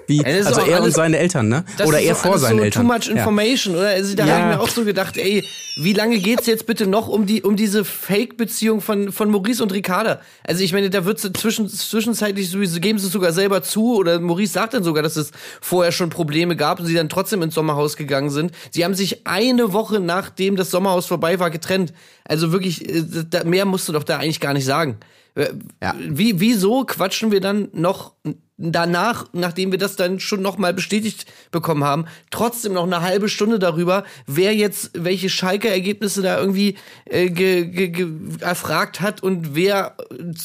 [0.08, 1.64] Wie, ist also er und alles- seine Eltern, ne?
[1.86, 2.82] Oder er vor seinen so Eltern.
[2.88, 3.12] Too much Ja.
[3.12, 3.88] information, oder?
[3.90, 4.32] Also da Ja.
[4.38, 5.44] habe ich mir auch so gedacht, ey,
[5.76, 9.72] wie lange geht's jetzt bitte noch um die um diese Fake-Beziehung von von Maurice und
[9.72, 10.20] Ricarda?
[10.44, 14.18] Also ich meine, da wird zwischen zwischenzeitlich sowieso geben sie es sogar selber zu oder
[14.18, 15.30] Maurice sagt dann sogar, dass es
[15.60, 18.50] vorher schon Probleme gab und sie dann trotzdem ins Sommerhaus gegangen sind.
[18.72, 21.92] Sie haben sich eine Woche nachdem das Sommerhaus vorbei war getrennt.
[22.24, 24.98] Also wirklich, äh, mehr musst du doch da eigentlich gar nicht sagen.
[25.36, 25.94] Äh, Ja.
[26.00, 28.14] Wie, wieso quatschen wir dann noch
[28.60, 33.28] danach, nachdem wir das dann schon noch mal bestätigt bekommen haben, trotzdem noch eine halbe
[33.28, 38.08] Stunde darüber, wer jetzt welche Schalke-Ergebnisse da irgendwie äh, ge, ge, ge,
[38.40, 39.96] erfragt hat und wer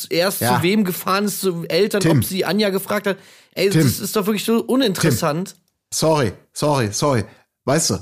[0.10, 0.58] erst Ja.
[0.58, 2.18] zu wem gefahren ist, zu Eltern, Tim.
[2.20, 3.18] ob sie Anja gefragt hat.
[3.54, 3.84] Ey, Tim.
[3.84, 5.56] das ist doch wirklich so uninteressant.
[5.94, 7.26] Sorry, sorry, sorry.
[7.66, 7.96] Weißt du,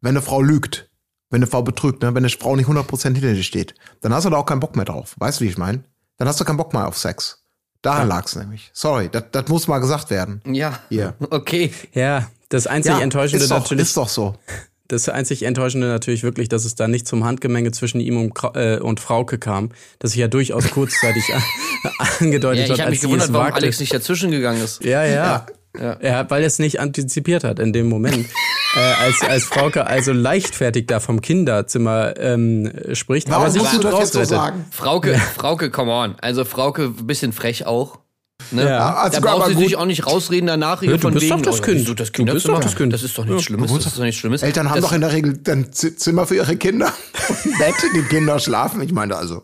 [0.00, 0.90] wenn eine Frau lügt,
[1.30, 4.24] wenn eine Frau betrügt, ne, wenn eine Frau nicht 100% hinter dir steht, dann hast
[4.24, 5.14] du da auch keinen Bock mehr drauf.
[5.18, 5.84] Weißt du, wie ich meine?
[6.16, 7.43] Dann hast du keinen Bock mehr auf Sex.
[7.84, 8.70] Daran lag's nämlich.
[8.72, 10.40] Sorry, das das muss mal gesagt werden.
[10.46, 10.80] Ja.
[10.88, 11.14] Hier.
[11.30, 11.70] Okay.
[11.92, 13.84] Ja, das einzig Enttäuschende ist doch, natürlich.
[13.84, 14.34] ist doch so.
[14.88, 18.78] Das einzig Enttäuschende natürlich wirklich, dass es da nicht zum Handgemenge zwischen ihm und, äh,
[18.78, 21.42] und Frauke kam, das sich ja durchaus kurzzeitig an,
[21.84, 23.52] Ja, angedeutet ich hat, habe als mich sie gewundert, es warum.
[23.52, 24.82] Alex nicht dazwischen gegangen ist.
[24.82, 25.14] Ja, ja.
[25.14, 28.26] Ja, weil er es nicht antizipiert hat in dem Moment.
[28.76, 33.88] äh, als, als Frauke also leichtfertig da vom Kinderzimmer ähm, spricht, aber sich gut so
[33.88, 34.28] rausrettet.
[34.28, 34.64] sagen?
[34.70, 36.16] Frauke, Frauke, come on.
[36.20, 37.98] Also Frauke, bisschen frech auch.
[38.50, 38.64] Ne?
[38.68, 38.94] Ja.
[38.94, 39.64] also da sie gut.
[39.64, 41.36] sich auch nicht rausreden danach Ja, du von bist wegen.
[41.36, 41.80] doch das oh, Kind.
[41.80, 42.92] wieso das Du bist doch das Kind.
[42.92, 43.72] Das ist doch nichts Schlimmes.
[43.72, 44.42] Das ist doch nichts Schlimmes.
[44.42, 46.92] Eltern haben das, doch in der Regel ein Z- Zimmer für ihre Kinder.
[47.58, 48.82] Bett, dem Kinder schlafen.
[48.82, 49.42] Ich meine also.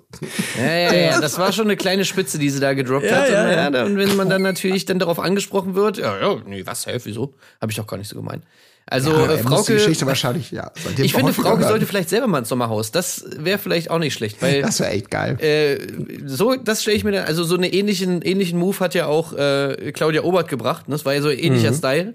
[0.58, 3.30] Ja, ja, ja, das war schon eine kleine Spitze, die sie da gedroppt Ja, hat.
[3.30, 3.56] ja, und, ja.
[3.56, 6.98] ja, dann, wenn man dann natürlich dann darauf angesprochen wird, ja, ja, nee, was, hä,
[7.04, 7.34] wieso?
[7.60, 8.44] Habe ich doch gar nicht so gemeint.
[8.90, 10.72] Also, Ja, äh, muss die Frauke, Geschichte wahrscheinlich, ja.
[10.98, 12.90] ich finde, Frauke sollte vielleicht selber mal ins Sommerhaus.
[12.90, 15.38] Das wäre vielleicht auch nicht schlecht, weil Das wäre echt geil.
[15.40, 15.78] äh,
[16.26, 19.32] so, das stelle ich mir dann, also so einen ähnlichen, ähnlichen Move hat ja auch
[19.32, 20.88] äh, Claudia Obert gebracht.
[20.88, 20.94] Ne?
[20.96, 22.14] Das war ja so ein ähnlicher Style.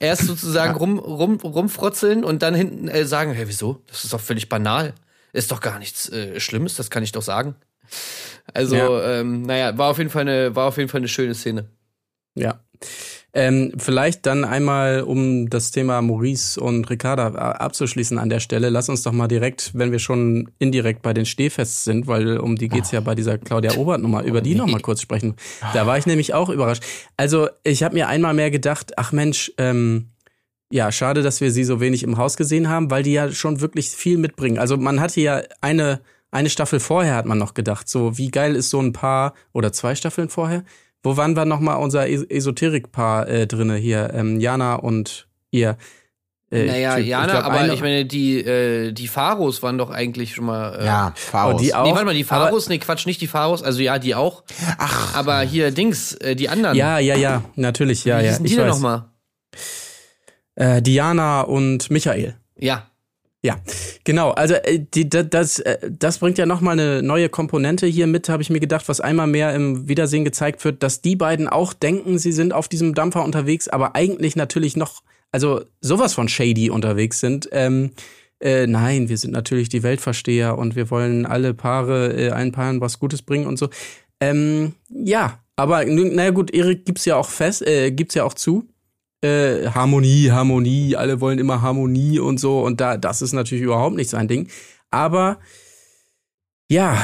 [0.00, 3.82] Erst sozusagen rum, rum, rumfrotzeln und dann hinten äh, sagen, hey, wieso?
[3.86, 4.94] Das ist doch völlig banal.
[5.32, 7.54] Ist doch gar nichts äh, Schlimmes, das kann ich doch sagen.
[8.54, 9.20] Also, Ja.
[9.20, 11.66] ähm, naja, war auf jeden Fall eine, war auf jeden Fall eine schöne Szene.
[12.34, 12.60] Ja.
[13.36, 18.70] Ähm, vielleicht dann einmal, um das Thema Maurice und Ricarda äh, abzuschließen an der Stelle,
[18.70, 22.54] lass uns doch mal direkt, wenn wir schon indirekt bei den Stehfests sind, weil um
[22.54, 25.34] die geht's ja bei dieser Claudia Obert Nummer, über die noch mal kurz sprechen.
[25.72, 26.84] Da war ich nämlich auch überrascht.
[27.16, 30.10] Also ich habe mir einmal mehr gedacht, ach Mensch, ähm,
[30.70, 33.60] ja, schade, dass wir sie so wenig im Haus gesehen haben, weil die ja schon
[33.60, 34.58] wirklich viel mitbringen.
[34.58, 38.54] Also man hatte ja eine, eine Staffel vorher hat man noch gedacht, so wie geil
[38.54, 40.64] ist so ein Paar oder zwei Staffeln vorher.
[41.04, 44.10] Wo waren wir nochmal unser Es Esoterik-Paar äh, drinne hier?
[44.14, 45.76] Ähm, Jana und ihr.
[46.50, 49.90] Äh, naja, ich- Jana, glaub, aber eine- ich meine, die, äh, die Pharos waren doch
[49.90, 50.78] eigentlich schon mal.
[50.80, 51.54] Äh, Ja, Faust.
[51.54, 51.84] Oh, die auch.
[51.84, 54.44] Nee, warte mal, die aber- Pharos, nee, Quatsch, nicht die Pharos, also ja, die auch.
[54.78, 56.76] Ach, Aber hier, Dings, äh, die anderen.
[56.76, 58.38] Ja, ja, ja, natürlich, ja, Wie ja.
[58.38, 59.04] die Ich denn nochmal?
[60.54, 62.36] Äh, Diana und Michael.
[62.58, 62.86] Ja.
[63.44, 63.58] Ja,
[64.04, 64.30] genau.
[64.30, 68.30] Also äh, die, da- das, äh, das bringt ja nochmal eine neue Komponente hier mit,
[68.30, 71.74] habe ich mir gedacht, was einmal mehr im Wiedersehen gezeigt wird, dass die beiden auch
[71.74, 76.70] denken, sie sind auf diesem Dampfer unterwegs, aber eigentlich natürlich noch, also sowas von shady
[76.70, 77.46] unterwegs sind.
[77.52, 77.90] Ähm,
[78.40, 82.80] äh, nein, wir sind natürlich die Weltversteher und wir wollen alle Paare, äh, allen Paaren
[82.80, 83.68] was Gutes bringen und so.
[84.20, 88.66] Ähm, ja, aber naja gut, Erik gibt's ja auch fest, äh, gibt's ja auch zu
[89.24, 93.96] äh, Harmonie, Harmonie, alle wollen immer Harmonie und so und da das ist natürlich überhaupt
[93.96, 94.48] nicht sein Ding,
[94.90, 95.38] aber
[96.70, 96.98] ja,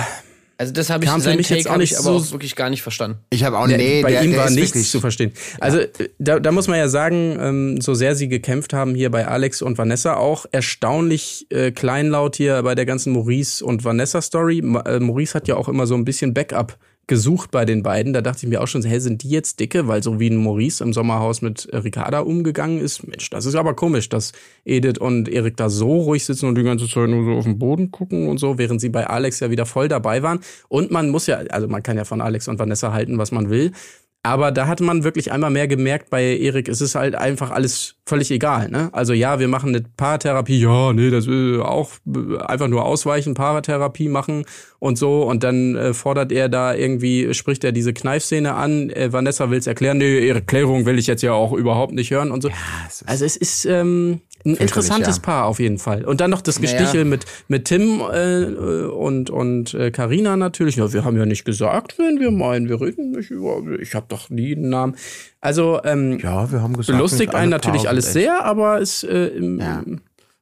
[0.57, 2.83] Also das habe ich, für mich jetzt auch nicht aber so- auch wirklich gar nicht
[2.83, 3.19] verstanden.
[3.31, 5.33] ich habe auch, der, nee, bei der, ihm der war ist nichts wirklich, zu verstehen.
[5.59, 9.11] Also äh, da, da muss man ja sagen, ähm, so sehr sie gekämpft haben hier
[9.11, 14.21] bei Alex und Vanessa auch erstaunlich äh, kleinlaut hier bei der ganzen Maurice und Vanessa
[14.23, 14.61] Story.
[14.63, 16.77] Ma äh, Maurice hat ja auch immer so ein bisschen Backup
[17.11, 18.13] gesucht bei den beiden.
[18.13, 19.89] Da dachte ich mir auch schon, hä, sind die jetzt dicke?
[19.89, 23.57] Weil so wie ein Maurice im Sommerhaus mit äh, Ricarda umgegangen ist, Mensch, das ist
[23.57, 24.33] aber komisch, dass
[24.65, 27.59] Edith und Erik da so ruhig sitzen und die ganze Zeit nur so auf den
[27.59, 30.39] Boden gucken und so, während sie bei Alex ja wieder voll dabei waren.
[30.69, 33.51] Und man muss ja, also man kann ja von Alex und Vanessa halten, was man
[33.51, 33.73] will.
[34.23, 37.95] Aber da hatte man wirklich einmal mehr gemerkt bei Erik, es ist halt einfach alles
[38.05, 38.69] völlig egal.
[38.69, 38.91] Ne?
[38.93, 43.33] Also ja, wir machen eine Paartherapie, ja, nee, das will auch äh, einfach nur ausweichen,
[43.33, 44.45] Paartherapie machen
[44.79, 45.23] und so.
[45.23, 48.91] Und dann äh, fordert er da irgendwie, spricht er diese Kneifszene an.
[48.91, 52.31] Äh, Vanessa will es erklären, nee, Erklärung will ich jetzt ja auch überhaupt nicht hören
[52.31, 52.51] und so.
[52.89, 55.23] es ist- also es ist ähm, ein interessantes ja.
[55.23, 56.05] Paar auf jeden Fall.
[56.05, 56.79] Und dann noch das Naja.
[56.79, 58.45] Gestichel mit, mit Tim äh,
[58.87, 60.77] und, und äh, Carina natürlich.
[60.77, 63.63] Ja, wir haben ja nicht gesagt, wenn wir meinen, wir reden nicht über.
[63.81, 64.97] Ich habe doch nie einen Namen.
[65.41, 69.27] Also ähm, ja, wir haben gesagt, belustigt einen natürlich Paare alles sehr, aber es äh,
[69.27, 69.83] im, Ja.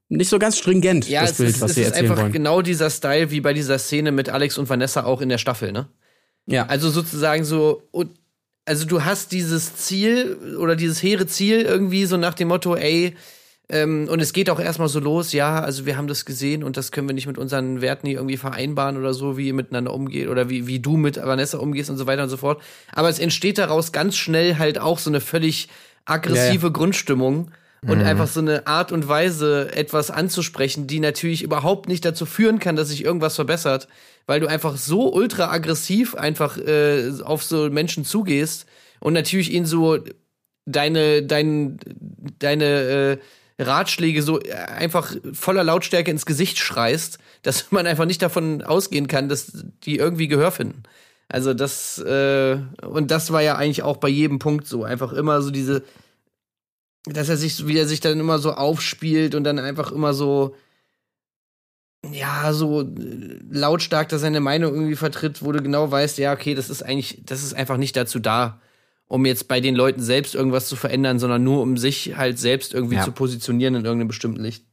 [0.09, 2.23] nicht so ganz stringent, Ja, das es Bild, ist, was es sie ist erzählen einfach
[2.23, 2.33] wollen.
[2.33, 5.73] genau dieser Style wie bei dieser Szene mit Alex und Vanessa auch in der Staffel,
[5.73, 5.89] ne?
[6.47, 6.67] Ja.
[6.67, 8.11] Also sozusagen so, und-
[8.65, 13.15] also du hast dieses Ziel oder dieses hehre Ziel irgendwie so nach dem Motto, ey,
[13.71, 16.77] ähm, und es geht auch erstmal so los, ja, also wir haben das gesehen und
[16.79, 19.93] das können wir nicht mit unseren Werten hier irgendwie vereinbaren oder so, wie ihr miteinander
[19.93, 22.63] umgeht oder wie, wie du mit Vanessa umgehst und so weiter und so fort.
[22.93, 25.69] Aber es entsteht daraus ganz schnell halt auch so eine völlig
[26.07, 27.51] aggressive Grundstimmung
[27.83, 32.59] und einfach so eine Art und Weise, etwas anzusprechen, die natürlich überhaupt nicht dazu führen
[32.59, 33.87] kann, dass sich irgendwas verbessert,
[34.27, 38.67] weil du einfach so ultra aggressiv einfach äh, auf so Menschen zugehst
[38.99, 39.99] und natürlich ihnen so
[40.67, 41.79] deine, dein,
[42.39, 43.19] deine äh,
[43.59, 49.09] Ratschläge so äh, einfach voller Lautstärke ins Gesicht schreist, dass man einfach nicht davon ausgehen
[49.09, 49.53] kann, dass
[49.85, 50.83] die irgendwie Gehör finden.
[51.29, 54.85] Also das, äh, und das war ja eigentlich auch bei jedem Punkt so.
[54.85, 55.83] Einfach immer so diese,
[57.05, 60.57] dass er sich, wie er sich dann immer so aufspielt und dann einfach immer so,
[62.11, 66.55] ja, so äh, lautstark da seine Meinung irgendwie vertritt, wo du genau weißt, ja, okay,
[66.55, 68.61] das ist eigentlich, das ist einfach nicht dazu da,
[69.09, 72.75] um jetzt bei den Leuten selbst irgendwas zu verändern, sondern nur um sich halt selbst
[72.75, 73.05] irgendwie Ja.
[73.05, 74.65] zu positionieren in irgendeinem bestimmten Licht.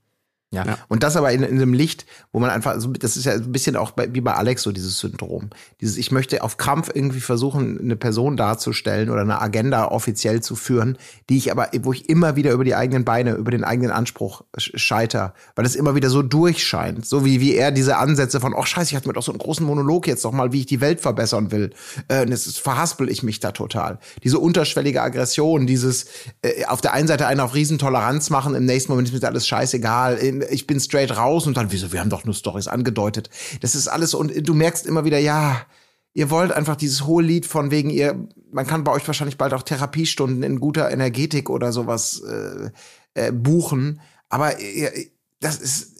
[0.52, 0.66] Ja.
[0.66, 0.78] Ja.
[0.88, 3.52] Und das aber in, in einem Licht, wo man einfach, so, das ist ja ein
[3.52, 5.50] bisschen auch bei, wie bei Alex so dieses Syndrom.
[5.82, 10.56] Dieses, ich möchte auf Krampf irgendwie versuchen, eine Person darzustellen oder eine Agenda offiziell zu
[10.56, 10.98] führen,
[11.30, 14.44] die ich aber, wo ich immer wieder über die eigenen Beine, über den eigenen Anspruch
[14.58, 17.06] sch- scheiter, weil es immer wieder so durchscheint.
[17.06, 19.40] So wie, wie er diese Ansätze von, oh scheiße, ich hatte mir doch so einen
[19.40, 21.72] großen Monolog jetzt noch mal, wie ich die Welt verbessern will.
[22.08, 24.00] Äh, und jetzt verhaspel ich mich da total.
[24.24, 26.06] Diese unterschwellige Aggression, dieses
[26.44, 29.48] äh, auf der einen Seite einen auf Riesentoleranz machen, im nächsten Moment ist mir alles
[29.48, 30.18] scheißegal,
[30.50, 33.30] ich bin straight raus und dann, wieso, wir haben doch nur Stories angedeutet.
[33.62, 35.65] Das ist alles und du merkst immer wieder, ja,
[36.13, 39.54] ihr wollt einfach dieses hohe Lied von wegen ihr, man kann bei euch wahrscheinlich bald
[39.54, 42.69] auch Therapiestunden in guter Energetik oder sowas äh,
[43.13, 44.91] äh, buchen, aber ihr,
[45.39, 45.95] das ist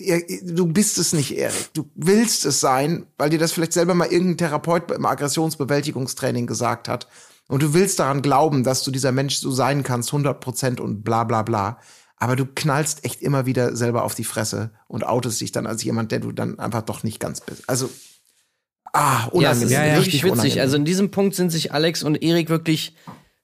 [0.00, 1.72] ihr, du bist es nicht, Erik.
[1.74, 6.88] Du willst es sein, weil dir das vielleicht selber mal irgendein Therapeut im Aggressionsbewältigungstraining gesagt
[6.88, 7.06] hat.
[7.48, 11.02] Und du willst daran glauben, dass du dieser Mensch so sein kannst, 100 Prozent und
[11.02, 11.78] bla bla bla.
[12.20, 15.82] Aber du knallst echt immer wieder selber auf die Fresse und outest dich dann als
[15.82, 17.62] jemand, der du dann einfach doch nicht ganz bist.
[17.66, 17.90] Also,
[18.92, 19.66] ah, unangenehm.
[19.66, 19.94] ist Ja, ja.
[19.96, 20.32] richtig witzig.
[20.32, 20.60] unangenehm.
[20.60, 22.94] Also in diesem Punkt sind sich Alex und Erik wirklich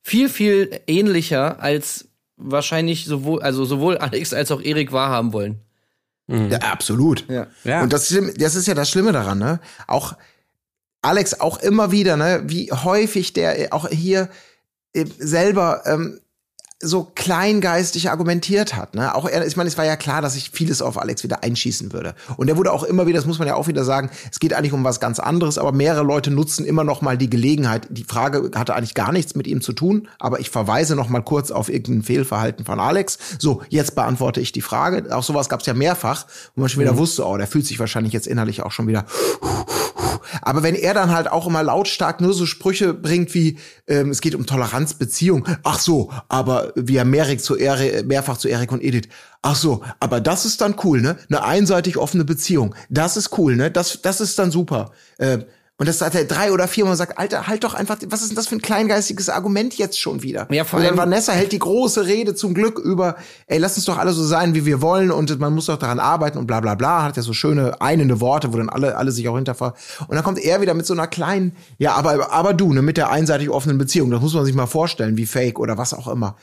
[0.03, 5.61] viel, viel ähnlicher als wahrscheinlich sowohl, also sowohl Alex als auch Erik wahrhaben wollen.
[6.29, 7.25] Ja, absolut.
[7.29, 7.47] Ja.
[7.65, 7.83] Ja.
[7.83, 9.61] Und das, das ist ja das Schlimme daran, ne?
[9.87, 10.17] Auch
[11.01, 12.43] Alex auch immer wieder, ne?
[12.47, 14.29] Wie häufig der auch hier
[14.93, 16.21] äh, selber ähm,
[16.79, 19.15] so kleingeistig argumentiert hat, ne?
[19.15, 21.95] Auch er, ich meine, es war ja klar, dass ich vieles auf Alex wieder einschießen
[21.95, 22.15] würde.
[22.37, 24.53] Und er wurde auch immer wieder, das muss man ja auch wieder sagen, es geht
[24.53, 27.89] eigentlich um was ganz anderes, aber mehrere Leute nutzen immer noch mal die Gelegenheit.
[27.89, 31.23] Die Frage hatte eigentlich gar nichts mit ihm zu tun, aber ich verweise noch mal
[31.23, 33.19] kurz auf irgendein Fehlverhalten von Alex.
[33.39, 35.17] So, jetzt beantworte ich die Frage.
[35.17, 37.81] Auch sowas gab es ja mehrfach, wo man schon wieder wusste, oh, der fühlt sich
[37.81, 39.07] wahrscheinlich jetzt innerlich auch schon wieder
[40.43, 44.21] aber wenn er dann halt auch immer lautstark nur so Sprüche bringt wie, ähm, es
[44.21, 48.73] geht um Toleranz, Beziehung, ach so, aber wie er Merik zu Eri, mehrfach zu Erik
[48.73, 49.09] und Edith,
[49.43, 51.17] ach so, aber das ist dann cool, ne?
[51.29, 53.71] Eine einseitig offene Beziehung, das ist cool, ne?
[53.71, 54.93] Das, das ist dann super.
[55.19, 55.45] Ähm,
[55.79, 58.37] und das hat er drei oder viermal sagt, Alter, halt doch einfach, was ist denn
[58.37, 60.47] das für ein kleingeistiges Argument jetzt schon wieder?
[60.51, 63.77] Ja, vor und dann allem- Vanessa hält die große Rede zum Glück über, ey, lass
[63.77, 66.47] uns doch alle so sein, wie wir wollen und man muss doch daran arbeiten und
[66.47, 69.37] bla bla bla, hat ja so schöne einende Worte, wo dann alle, alle sich auch
[69.37, 69.75] hinterver.
[70.09, 72.97] Und dann kommt er wieder mit so einer kleinen, ja, aber, aber du, ne, mit
[72.97, 76.09] der einseitig offenen Beziehung, das muss man sich mal vorstellen, wie fake oder was auch
[76.09, 76.37] immer.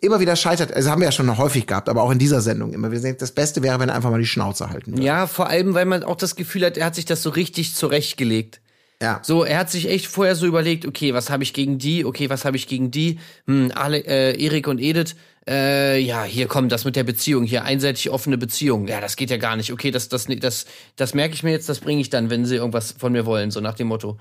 [0.00, 2.40] Immer wieder scheitert, also haben wir ja schon noch häufig gehabt, aber auch in dieser
[2.40, 2.90] Sendung immer.
[2.90, 5.02] Wir denken, das Beste wäre, wenn er einfach mal die Schnauze halten würde.
[5.02, 7.74] Ja, vor allem, weil man auch das Gefühl hat, er hat sich das so richtig
[7.74, 8.60] zurechtgelegt.
[9.02, 9.20] Ja.
[9.22, 12.30] So, er hat sich echt vorher so überlegt, okay, was habe ich gegen die, okay,
[12.30, 16.72] was habe ich gegen die, hm, Ale, äh, Erik und Edith, äh, ja, hier kommt
[16.72, 19.90] das mit der Beziehung, hier einseitig offene Beziehung, ja, das geht ja gar nicht, okay,
[19.90, 22.94] das, das, das, das merke ich mir jetzt, das bringe ich dann, wenn sie irgendwas
[22.96, 24.16] von mir wollen, so nach dem Motto.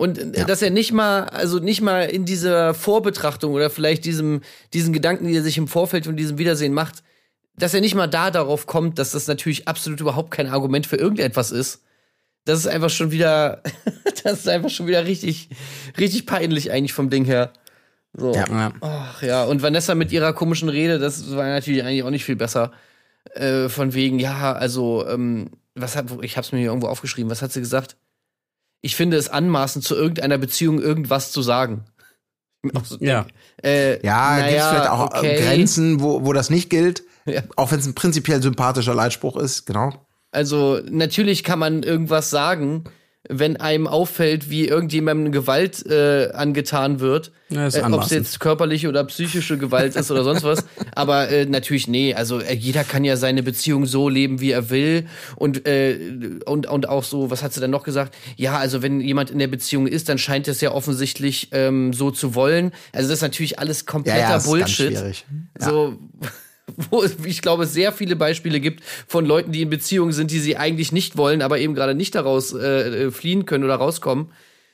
[0.00, 4.40] Und äh, dass er nicht mal, also nicht mal in dieser Vorbetrachtung oder vielleicht diesem,
[4.72, 7.02] diesen Gedanken, die er sich im Vorfeld von diesem Wiedersehen macht,
[7.58, 10.96] dass er nicht mal da darauf kommt, dass das natürlich absolut überhaupt kein Argument für
[10.96, 11.82] irgendetwas ist.
[12.46, 13.62] Das ist einfach schon wieder,
[14.24, 15.50] das ist einfach schon wieder richtig,
[15.98, 17.52] richtig peinlich eigentlich vom Ding her.
[18.14, 18.32] So.
[18.32, 18.46] Ja.
[18.48, 18.72] Ja.
[18.80, 22.36] Ach ja, und Vanessa mit ihrer komischen Rede, das war natürlich eigentlich auch nicht viel
[22.36, 22.72] besser.
[23.34, 27.42] Äh, von wegen, ja, also, ähm, was hat, ich hab's mir hier irgendwo aufgeschrieben, was
[27.42, 27.96] hat sie gesagt?
[28.82, 31.84] Ich finde es anmaßend, zu irgendeiner Beziehung irgendwas zu sagen.
[32.84, 33.26] So Ja.
[33.62, 35.40] Äh, Ja, naja, gibt es vielleicht auch okay.
[35.42, 37.02] Grenzen, wo, wo das nicht gilt.
[37.24, 37.42] Ja.
[37.56, 40.06] Auch wenn es ein prinzipiell sympathischer Leitspruch ist, genau.
[40.30, 42.84] Also natürlich kann man irgendwas sagen,
[43.28, 47.32] wenn einem auffällt, wie irgendjemandem Gewalt äh, angetan wird.
[47.50, 50.64] Ja, äh, Ob es jetzt körperliche oder psychische Gewalt ist oder sonst was.
[50.94, 54.70] Aber äh, natürlich, nee, also äh, jeder kann ja seine Beziehung so leben, wie er
[54.70, 55.06] will.
[55.36, 55.98] Und, äh,
[56.46, 58.16] und, und auch so, was hat sie dann noch gesagt?
[58.36, 62.10] Ja, also wenn jemand in der Beziehung ist, dann scheint es ja offensichtlich ähm, so
[62.10, 62.72] zu wollen.
[62.92, 64.96] Also das ist natürlich alles Ja, kompletter ja, ist ganz Bullshit.
[64.96, 65.26] schwierig.
[65.60, 65.92] Ja.
[66.90, 70.38] Wo es, ich glaube, sehr viele Beispiele gibt von Leuten, die in Beziehungen sind, die
[70.38, 74.30] sie eigentlich nicht wollen, aber eben gerade nicht daraus äh, äh, fliehen können oder rauskommen.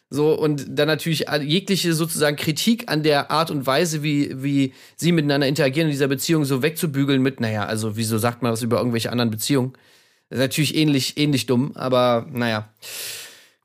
[0.09, 5.11] So, und dann natürlich jegliche sozusagen Kritik an der Art und Weise, wie, wie sie
[5.11, 8.79] miteinander interagieren in dieser Beziehung, so wegzubügeln mit, naja, also wieso sagt man das über
[8.79, 9.73] irgendwelche anderen Beziehungen?
[10.29, 12.69] Das ist natürlich ähnlich, ähnlich dumm, aber naja.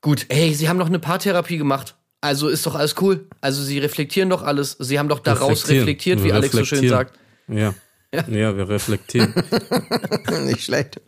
[0.00, 1.94] Gut, hey, sie haben doch eine Paartherapie gemacht.
[2.20, 3.26] Also ist doch alles cool.
[3.40, 4.76] Also sie reflektieren doch alles.
[4.78, 7.18] Sie haben doch daraus reflektiert, wie Alex so schön sagt.
[8.14, 8.22] Ja.
[8.28, 8.56] ja.
[8.56, 9.34] wir reflektieren.
[10.44, 11.00] Nicht schlecht.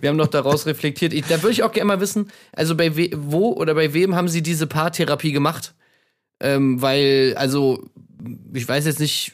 [0.00, 1.12] Wir haben noch daraus reflektiert.
[1.12, 4.14] Ich, da würde ich auch gerne mal wissen, also bei we wo oder bei wem
[4.14, 5.74] haben Sie diese Paartherapie gemacht?
[6.40, 7.90] Ähm, weil, also,
[8.54, 9.32] ich weiß jetzt nicht,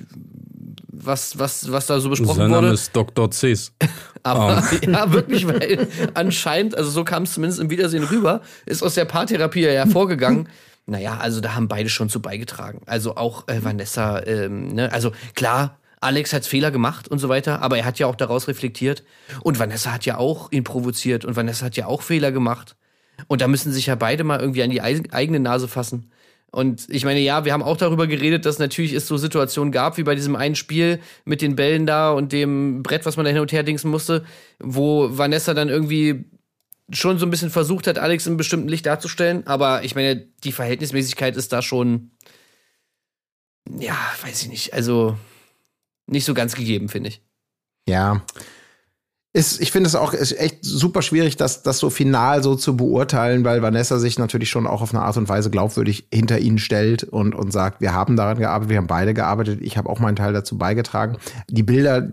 [1.07, 2.75] was, was, was da so besprochen Sein Name wurde.
[2.75, 3.31] ist Dr.
[3.31, 3.73] Cs.
[4.23, 8.95] Aber ja, wirklich, weil anscheinend, also so kam es zumindest im Wiedersehen rüber, ist aus
[8.95, 10.49] der Paartherapie ja hervorgegangen.
[10.87, 12.81] Naja, also da haben beide schon zu beigetragen.
[12.87, 14.93] Also auch äh, Vanessa, ähm, ne?
[14.93, 18.49] also klar, Alex hat Fehler gemacht und so weiter, aber er hat ja auch daraus
[18.49, 19.03] reflektiert.
[19.43, 22.77] Und Vanessa hat ja auch ihn provoziert und Vanessa hat ja auch Fehler gemacht.
[23.29, 26.11] Und da müssen sich ja beide mal irgendwie an die eigene Nase fassen.
[26.53, 29.97] Und ich meine, ja, wir haben auch darüber geredet, dass natürlich es so Situationen gab,
[29.99, 33.33] wie bei diesem einen Spiel mit den Bällen da und dem Brett, was man da
[33.33, 34.25] hin und her dingsen musste,
[34.59, 36.25] wo Vanessa dann irgendwie
[36.91, 39.47] schon so ein bisschen versucht hat, Alex in bestimmten Licht darzustellen.
[39.47, 42.13] Aber ich meine, die Verhältnismäßigkeit ist da schon,
[43.79, 45.19] ja, weiß ich nicht, also
[46.07, 47.23] nicht so ganz gegeben, finde ich.
[47.89, 48.23] Ja.
[49.33, 53.45] Ist, ich finde es auch echt super schwierig, das, das so final so zu beurteilen,
[53.45, 57.05] weil Vanessa sich natürlich schon auch auf eine Art und Weise glaubwürdig hinter ihnen stellt
[57.05, 60.17] und, und sagt, wir haben daran gearbeitet, wir haben beide gearbeitet, ich habe auch meinen
[60.17, 61.19] Teil dazu beigetragen.
[61.51, 62.11] Die Bilder,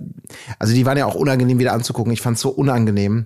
[0.60, 2.12] also die waren ja auch unangenehm wieder anzugucken.
[2.12, 3.26] Ich fand es so unangenehm,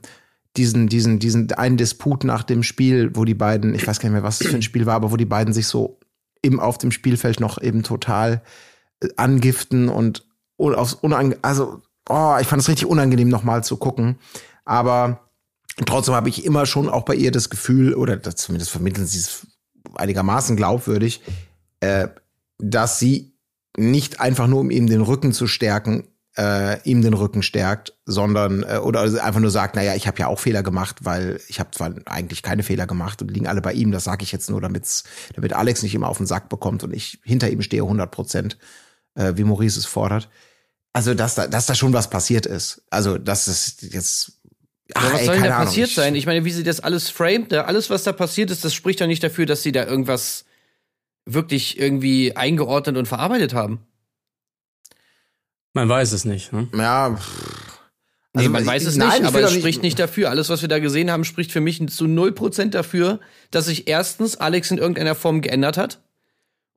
[0.58, 4.14] diesen, diesen, diesen einen Disput nach dem Spiel, wo die beiden, ich weiß gar nicht
[4.14, 6.00] mehr, was es für ein Spiel war, aber wo die beiden sich so
[6.44, 8.44] eben auf dem Spielfeld noch eben total
[9.02, 10.27] äh, angiften und,
[10.58, 14.18] aufs unang also oh, ich fand es richtig unangenehm nochmal zu gucken,
[14.66, 15.30] aber
[15.86, 19.20] trotzdem habe ich immer schon auch bei ihr das Gefühl oder das, zumindest vermitteln sie
[19.20, 19.48] es
[19.96, 21.22] einigermaßen glaubwürdig,
[21.80, 22.08] äh,
[22.60, 23.38] dass sie
[23.78, 28.64] nicht einfach nur um ihm den Rücken zu stärken, äh, ihm den Rücken stärkt, sondern
[28.64, 31.60] äh, oder also einfach nur sagt, naja, ich habe ja auch Fehler gemacht, weil ich
[31.60, 34.50] habe zwar eigentlich keine Fehler gemacht und liegen alle bei ihm, das sage ich jetzt
[34.50, 35.04] nur, damit's,
[35.36, 38.58] damit Alex nicht immer auf den Sack bekommt und ich hinter ihm stehe 100 Prozent,
[39.16, 40.30] äh, wie Maurice es fordert.
[40.98, 42.82] Also, dass da, dass da schon was passiert ist.
[42.90, 44.32] Also, dass es jetzt.
[44.96, 45.66] Aber Ach, was ey, soll denn da Ahnung.
[45.68, 46.16] passiert Ich- sein?
[46.16, 49.00] Ich meine, wie sie das alles framed, da alles, was da passiert ist, das spricht
[49.00, 50.46] doch nicht dafür, dass sie da irgendwas
[51.26, 53.82] wirklich irgendwie eingeordnet und verarbeitet haben.
[55.74, 56.52] Man weiß es nicht.
[56.52, 56.68] Ne?
[56.74, 57.16] Ja.
[57.16, 57.78] pff.
[58.34, 60.32] Nee, Also, man ich- weiß es nein, nicht, ich aber es spricht nicht dafür.
[60.32, 63.20] Alles, was wir da gesehen haben, spricht für mich zu 0% dafür,
[63.52, 66.00] dass sich erstens Alex in irgendeiner Form geändert hat.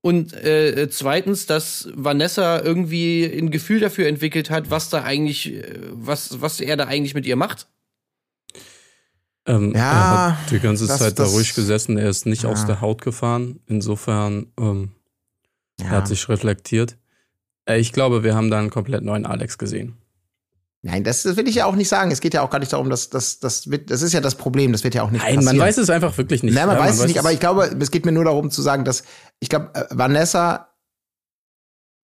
[0.02, 5.62] Und äh, zweitens, dass Vanessa irgendwie ein Gefühl dafür entwickelt hat, was da eigentlich, äh,
[5.92, 7.66] was, was er da eigentlich mit ihr macht.
[9.46, 11.98] Ähm, Ja, er hat die ganze das- Zeit da das- ruhig gesessen.
[11.98, 12.48] Er ist nicht Ja.
[12.50, 13.60] aus der Haut gefahren.
[13.66, 14.92] Insofern, ähm,
[15.78, 15.86] Ja.
[15.86, 16.96] er hat sich reflektiert.
[17.66, 19.96] Äh, ich glaube, wir haben da einen komplett neuen Alex gesehen.
[20.82, 22.10] Nein, das, das will ich ja auch nicht sagen.
[22.10, 24.34] Es geht ja auch gar nicht darum, dass das, das wird, das ist ja das
[24.34, 24.72] Problem.
[24.72, 25.56] Das wird ja auch nicht Nein, passieren.
[25.58, 26.54] man weiß es einfach wirklich nicht.
[26.54, 28.62] Nein, man Ja, weiß es nicht, aber ich glaube, es geht mir nur darum zu
[28.62, 29.02] sagen, dass
[29.40, 30.68] ich glaube, äh, Vanessa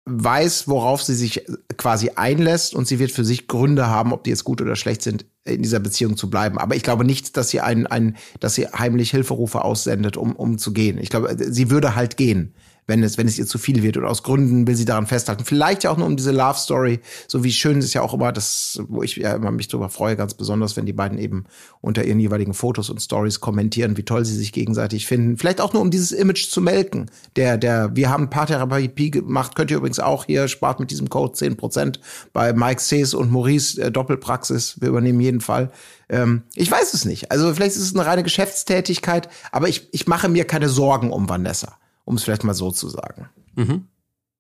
[0.06, 1.44] weiß, worauf sie sich
[1.76, 5.02] quasi einlässt und sie wird für sich Gründe haben, ob die jetzt gut oder schlecht
[5.02, 6.58] sind, in dieser Beziehung zu bleiben.
[6.58, 10.58] Aber ich glaube nicht, dass sie einen, einen dass sie heimlich Hilferufe aussendet, um, um
[10.58, 10.98] zu gehen.
[10.98, 12.54] Ich glaube, sie würde halt gehen,
[12.86, 13.96] wenn es, wenn es ihr zu viel wird.
[13.96, 15.44] Und aus Gründen will sie daran festhalten.
[15.44, 18.32] Vielleicht ja auch nur um diese Love Story, so wie schön es ja auch immer,
[18.32, 21.44] das, wo ich ja immer mich darüber freue, ganz besonders, wenn die beiden eben
[21.80, 25.36] unter ihren jeweiligen Fotos und Stories kommentieren, wie toll sie sich gegenseitig finden.
[25.36, 27.10] Vielleicht auch nur um dieses Image zu melken.
[27.36, 31.34] Der, der, wir haben Paartherapie gemacht, könnt ihr übrigens auch hier, spart mit diesem Code
[31.34, 31.98] 10%
[32.32, 34.80] bei Mike Sees und Maurice äh, Doppelpraxis.
[34.80, 35.70] Wir übernehmen jeden Fall.
[36.08, 37.30] Ähm, ich weiß es nicht.
[37.30, 41.28] Also vielleicht ist es eine reine Geschäftstätigkeit, aber ich, ich mache mir keine Sorgen um
[41.28, 43.28] Vanessa, um es vielleicht mal so zu sagen.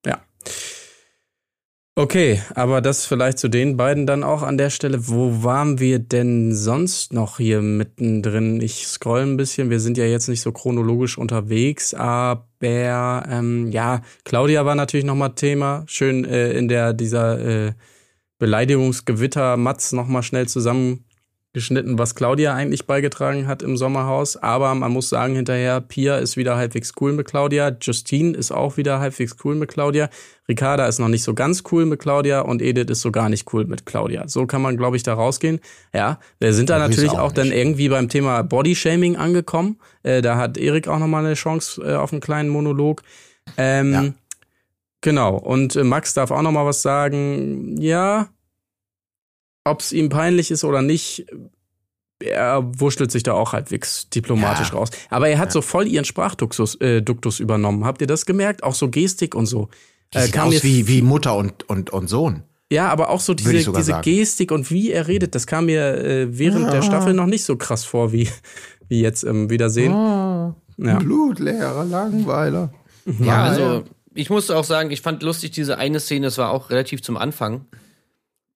[0.06, 0.22] Ja.
[1.96, 5.06] Okay, aber das vielleicht zu den beiden dann auch an der Stelle.
[5.08, 8.60] Wo waren wir denn sonst noch hier mittendrin?
[8.60, 9.70] Ich scroll ein bisschen.
[9.70, 15.14] Wir sind ja jetzt nicht so chronologisch unterwegs, aber ähm, ja, Claudia war natürlich noch
[15.14, 15.84] mal Thema.
[15.86, 17.38] Schön äh, in der dieser
[17.68, 17.72] äh,
[18.38, 21.04] Beleidigungsgewitter Matz noch mal schnell zusammen
[21.54, 24.36] geschnitten, was Claudia eigentlich beigetragen hat im Sommerhaus.
[24.36, 27.74] Aber man muss sagen, hinterher, Pia ist wieder halbwegs cool mit Claudia.
[27.80, 30.10] Justine ist auch wieder halbwegs cool mit Claudia.
[30.48, 33.50] Ricarda ist noch nicht so ganz cool mit Claudia und Edith ist so gar nicht
[33.54, 34.28] cool mit Claudia.
[34.28, 35.60] So kann man, glaube ich, da rausgehen.
[35.94, 39.78] Ja, wir sind da natürlich auch, auch dann irgendwie beim Thema Bodyshaming angekommen.
[40.02, 43.02] Äh, da hat Erik auch nochmal eine Chance äh, auf einen kleinen Monolog.
[43.56, 44.04] Ähm, Ja.
[45.02, 45.36] Genau.
[45.36, 47.76] Und äh, Max darf auch nochmal was sagen.
[47.78, 48.28] Ja,
[49.64, 51.26] ob es ihm peinlich ist oder nicht,
[52.20, 54.74] er wurschtelt sich da auch halbwegs diplomatisch Ja.
[54.76, 54.90] raus.
[55.10, 57.84] Aber er hat so voll ihren Sprachduktus äh, Duktus übernommen.
[57.84, 58.62] Habt ihr das gemerkt?
[58.62, 59.68] Auch so Gestik und so.
[60.14, 62.44] Die sieht kam aus mir- wie, wie Mutter und, und, und Sohn.
[62.72, 64.02] Ja, aber auch so diese, diese sagen.
[64.02, 67.56] Gestik und wie er redet, das kam mir äh, während der Staffel noch nicht so
[67.56, 68.28] krass vor, wie,
[68.88, 69.92] wie jetzt im Wiedersehen.
[69.92, 70.98] Ah, Ja.
[70.98, 72.72] Blutleerer Langweiler.
[73.20, 73.84] Ja, Ah, also
[74.14, 77.16] ich musste auch sagen, ich fand lustig diese eine Szene, das war auch relativ zum
[77.18, 77.66] Anfang,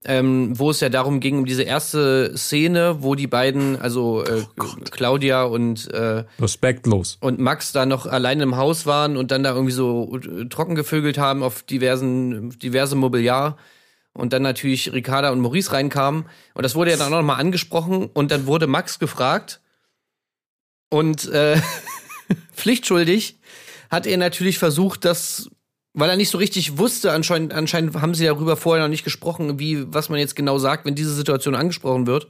[0.05, 4.45] ähm, wo es ja darum ging, um diese erste Szene, wo die beiden, also äh,
[4.91, 7.19] Claudia und, äh, Respektlos.
[7.21, 10.77] und Max da noch alleine im Haus waren und dann da irgendwie so äh, trocken
[10.77, 13.57] gevögelt haben auf diversen, diverse Mobiliar.
[14.15, 16.25] Und dann natürlich Ricarda und Maurice reinkamen.
[16.55, 18.11] Und das wurde ja dann auch nochmal angesprochen.
[18.13, 19.61] Und dann wurde Max gefragt.
[20.91, 21.61] Und äh,
[22.53, 23.39] pflichtschuldig
[23.91, 25.51] hat er natürlich versucht, das,
[25.99, 29.59] weil er nicht so richtig wusste, anscheinend, anscheinend haben sie darüber vorher noch nicht gesprochen,
[29.59, 32.29] wie, was man jetzt genau sagt, wenn diese Situation angesprochen wird.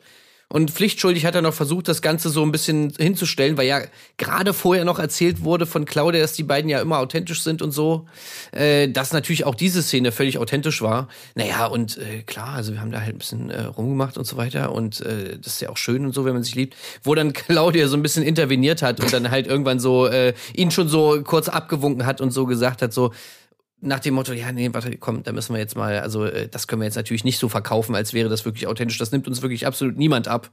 [0.51, 3.83] Und pflichtschuldig hat er noch versucht, das Ganze so ein bisschen hinzustellen, weil ja
[4.17, 7.71] gerade vorher noch erzählt wurde von Claudia, dass die beiden ja immer authentisch sind und
[7.71, 8.07] so,
[8.53, 11.09] äh, dass natürlich auch diese Szene völlig authentisch war.
[11.35, 14.39] Naja, und äh, klar, also wir haben da halt ein bisschen äh, rumgemacht und so
[14.39, 16.77] weiter und äh, das ist ja auch schön und so, wenn man sich liebt.
[17.03, 20.71] Wo dann Claudia so ein bisschen interveniert hat und dann halt irgendwann so äh, ihn
[20.71, 23.13] schon so kurz abgewunken hat und so gesagt hat, so,
[23.81, 26.67] nach dem Motto, ja, nee, warte, komm, da müssen wir jetzt mal, also äh, das
[26.67, 28.99] können wir jetzt natürlich nicht so verkaufen, als wäre das wirklich authentisch.
[28.99, 30.51] Das nimmt uns wirklich absolut niemand ab.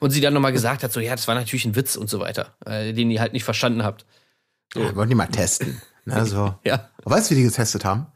[0.00, 2.20] Und sie dann nochmal gesagt hat, so, ja, das war natürlich ein Witz und so
[2.20, 4.06] weiter, äh, den ihr halt nicht verstanden habt.
[4.74, 5.80] Ja, wollen die mal testen.
[6.06, 6.54] Ne, so.
[6.64, 6.90] Ja.
[7.04, 8.08] Weißt du, wie die getestet haben?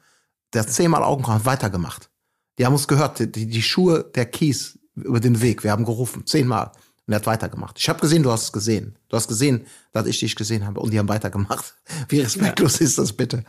[0.53, 2.11] Der hat zehnmal Augenbrauen weitergemacht.
[2.59, 5.65] Die haben uns gehört, die, die Schuhe der Kies über den Weg.
[5.65, 6.73] Wir haben gerufen, zehnmal.
[7.07, 7.79] Und er hat weitergemacht.
[7.79, 8.99] Ich habe gesehen, du hast es gesehen.
[9.09, 10.81] Du hast gesehen, dass ich dich gesehen habe.
[10.81, 11.77] Und die haben weitergemacht.
[12.11, 13.43] Wie respektlos ist das bitte?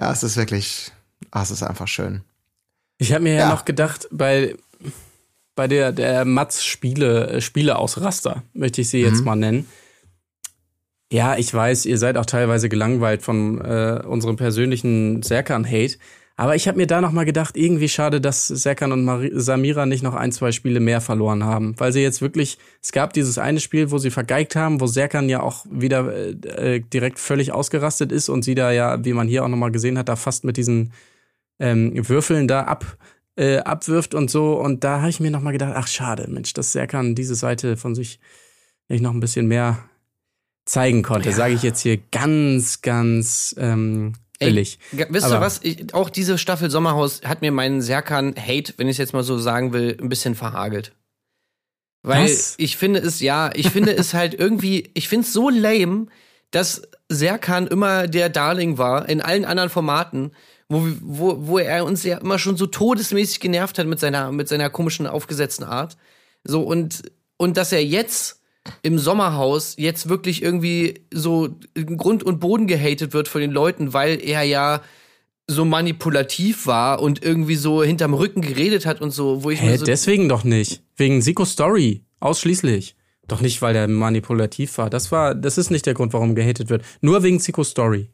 [0.00, 0.92] Ja, es ist wirklich,
[1.30, 2.22] ah, es ist einfach schön.
[2.98, 3.40] Ich habe mir ja.
[3.40, 3.48] Ja.
[3.48, 4.56] noch gedacht, bei,
[5.54, 9.66] bei der, der Mats Spiele, äh, Spiele aus Raster, möchte ich sie jetzt mal nennen.
[11.12, 15.98] Ja, ich weiß, ihr seid auch teilweise gelangweilt von äh, unserem persönlichen Serkan-Hate.
[16.40, 19.84] Aber ich habe mir da noch mal gedacht, irgendwie schade, dass Serkan und Mari Samira
[19.84, 21.78] nicht noch ein, zwei Spiele mehr verloren haben.
[21.78, 25.28] Weil sie jetzt wirklich, es gab dieses eine Spiel, wo sie vergeigt haben, wo Serkan
[25.28, 29.28] ja auch wieder äh, äh, direkt völlig ausgerastet ist und sie da ja, wie man
[29.28, 30.94] hier auch noch mal gesehen hat, da fast mit diesen
[31.58, 32.96] ähm, Würfeln da ab,
[33.36, 34.54] äh, abwirft und so.
[34.54, 37.76] Und da habe ich mir noch mal gedacht, ach schade, Mensch, dass Serkan diese Seite
[37.76, 38.18] von sich
[38.88, 39.78] nicht noch ein bisschen mehr
[40.64, 41.32] zeigen konnte.
[41.32, 44.78] Sage ich jetzt hier ganz, ganz ähm, billig.
[44.92, 45.60] Ey, wisst ihr was?
[45.62, 49.38] Ich, auch diese Staffel Sommerhaus hat mir meinen Serkan-Hate, wenn ich es jetzt mal so
[49.38, 50.92] sagen will, ein bisschen verhagelt.
[52.02, 52.54] Weil Was?
[52.56, 56.06] ich finde es, ja, ich finde es halt irgendwie, ich finde es so lame,
[56.50, 60.32] dass Serkan immer der Darling war in allen anderen Formaten,
[60.68, 64.48] wo, wo, wo er uns ja immer schon so todesmäßig genervt hat mit seiner, mit
[64.48, 65.96] seiner komischen, aufgesetzten Art.
[66.44, 67.02] So, und,
[67.36, 68.39] und dass er jetzt
[68.82, 74.20] im Sommerhaus jetzt wirklich irgendwie so Grund und Boden gehatet wird von den Leuten, weil
[74.22, 74.82] er ja
[75.46, 79.70] so manipulativ war und irgendwie so hinterm Rücken geredet hat und so, wo ich Hä,
[79.70, 80.82] mir so deswegen doch nicht.
[80.96, 82.04] Wegen Siko Story.
[82.20, 82.94] Ausschließlich.
[83.26, 84.90] Doch nicht, weil der manipulativ war.
[84.90, 86.82] Das war, das ist nicht der Grund, warum gehatet wird.
[87.00, 88.10] Nur wegen Siko Story.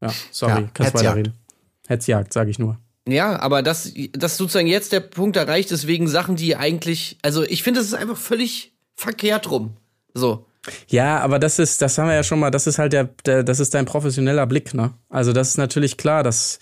[0.00, 1.06] Ja, sorry, Ja, kannst Hetzjagd.
[1.16, 1.34] weiterreden.
[1.88, 2.78] Hetzjagd, sage ich nur.
[3.08, 7.42] Ja, aber dass, dass sozusagen jetzt der Punkt erreicht ist wegen Sachen, die eigentlich, also
[7.42, 9.76] ich finde, es ist einfach völlig verkehrt rum.
[10.14, 10.46] So.
[10.88, 13.42] Ja, aber das ist, das haben wir ja schon mal, das ist halt der, der
[13.42, 14.92] das ist dein professioneller Blick, ne?
[15.08, 16.58] Also das ist natürlich klar, dass,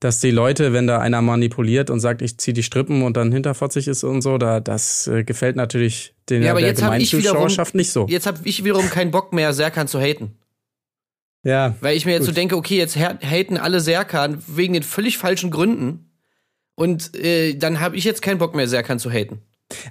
[0.00, 3.30] dass die Leute, wenn da einer manipuliert und sagt, ich zieh die Strippen und dann
[3.30, 7.74] hinterfotzig ist und so, da, das äh, gefällt natürlich den, Ja, aber der jetzt Gemeinzuschauerschaft
[7.76, 8.06] nicht so.
[8.08, 10.36] jetzt habe ich wiederum keinen Bock mehr, Serkan zu haten.
[11.44, 11.74] Ja.
[11.80, 12.28] Weil ich mir jetzt Gut.
[12.28, 16.08] so denke, okay, jetzt ha- haten alle Serkan wegen den völlig falschen Gründen.
[16.74, 19.42] Und äh, dann habe ich jetzt keinen Bock mehr, Serkan zu haten.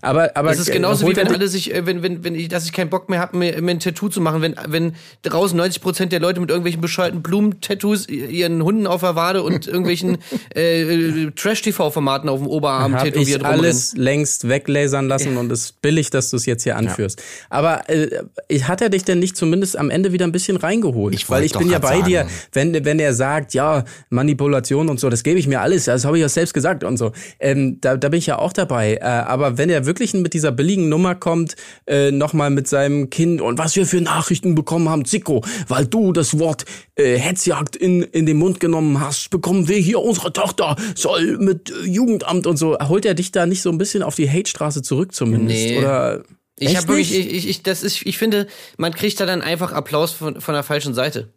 [0.02, 2.66] Aber, aber Das ist genauso wie wenn alle sich, äh, wenn, wenn, wenn ich, dass
[2.66, 6.08] ich keinen Bock mehr habe, mir, mir ein Tattoo zu machen, wenn, wenn draußen 90%
[6.08, 10.18] der Leute mit irgendwelchen bescheuerten Blumentattoos ihren Hunden auf der Wade und irgendwelchen
[10.56, 15.82] äh, Trash-TV-Formaten auf dem Oberarm hab tätowiert ich alles längst weglasern lassen und es ist
[15.82, 17.22] billig, dass du es jetzt hier anführst.
[17.50, 18.22] Aber äh,
[18.62, 21.14] hat er dich denn nicht zumindest am Ende wieder ein bisschen reingeholt?
[21.16, 22.32] Ich Weil ich bin ja bei dir, sagen.
[22.54, 26.18] wenn, wenn er sagt, ja, Manipulation und so, das gebe ich mir alles, das habe
[26.18, 27.12] ich ja selbst gesagt und so.
[27.40, 28.96] Ähm, da, da bin ich ja auch dabei.
[28.96, 31.56] Äh, aber wenn der wirklich mit dieser billigen Nummer kommt,
[31.88, 36.12] äh, nochmal mit seinem Kind und was wir für Nachrichten bekommen haben, Zico, weil du
[36.12, 36.66] das Wort
[36.96, 41.72] äh, Hetzjagd in, in den Mund genommen hast, bekommen wir hier unsere Tochter, soll mit
[41.72, 42.78] äh, Jugendamt und so.
[42.80, 45.66] Holt er dich da nicht so ein bisschen auf die Hate-Straße zurück zumindest?
[45.66, 45.78] Nee.
[45.78, 46.24] Oder
[46.60, 48.48] Ich habe wirklich, ich, ich, das ist, ich finde,
[48.78, 51.30] man kriegt da dann einfach Applaus von, von der falschen Seite.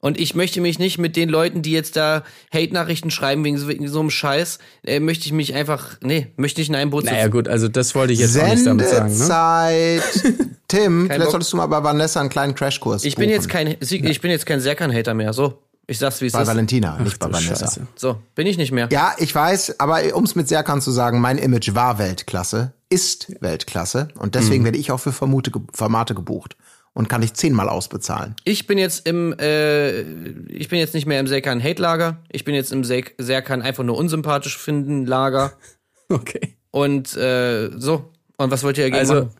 [0.00, 2.22] Und ich möchte mich nicht mit den Leuten, die jetzt da
[2.54, 6.60] Hate-Nachrichten schreiben wegen so, wegen so einem Scheiß, äh, möchte ich mich einfach, nee, möchte
[6.60, 7.16] ich in einem Boot sitzen.
[7.16, 9.16] Naja, gut, also das wollte ich jetzt auch nicht damit sagen.
[9.18, 10.00] Ne?
[10.68, 11.30] Tim, vielleicht Bock.
[11.32, 13.34] solltest du mal bei Vanessa einen kleinen Crashkurs ich bin buchen.
[13.34, 15.62] jetzt kein, ich bin jetzt kein Serkan-Hater mehr, so.
[15.90, 16.48] Ich sag's, wie es bei ist.
[16.48, 17.64] Valentina, nicht bei du Vanessa.
[17.66, 17.86] Scheiße.
[17.96, 18.88] So, bin ich nicht mehr.
[18.92, 23.32] Ja, ich weiß, aber um es mit Serkan zu sagen, mein Image war Weltklasse, ist
[23.40, 24.30] Weltklasse und Mhm.
[24.32, 26.56] deswegen werde ich auch für Vermute, Formate gebucht
[26.94, 28.34] und kann ich zehnmal ausbezahlen.
[28.44, 30.00] Ich bin jetzt im, äh,
[30.48, 32.18] ich bin jetzt nicht mehr im Serkan-Hate-Lager.
[32.30, 35.52] Ich bin jetzt im Sek- Serkan einfach nur unsympathisch finden Lager.
[36.10, 36.56] Okay.
[36.70, 38.12] Und äh, so.
[38.38, 39.30] Und was wollt ihr dagegen Also machen?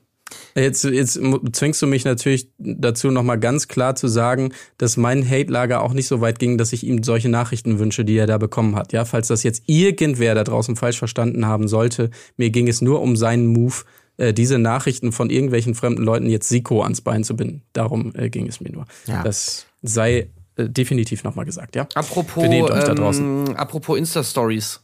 [0.55, 1.19] jetzt, jetzt
[1.53, 6.09] zwingst du mich natürlich dazu, nochmal ganz klar zu sagen, dass mein Hate-Lager auch nicht
[6.09, 8.93] so weit ging, dass ich ihm solche Nachrichten wünsche, die er da bekommen hat.
[8.93, 13.01] Ja, falls das jetzt irgendwer da draußen falsch verstanden haben sollte, mir ging es nur
[13.01, 13.77] um seinen Move,
[14.19, 17.63] äh, diese Nachrichten von irgendwelchen fremden Leuten jetzt Siko ans Bein zu binden.
[17.73, 18.85] Darum äh, ging es mir nur.
[19.07, 19.23] Ja.
[19.25, 21.89] Das sei äh, definitiv nochmal gesagt, ja.
[21.95, 23.47] Apropos, Benehmt euch da draußen.
[23.49, 24.81] ähm, apropos Insta-Stories.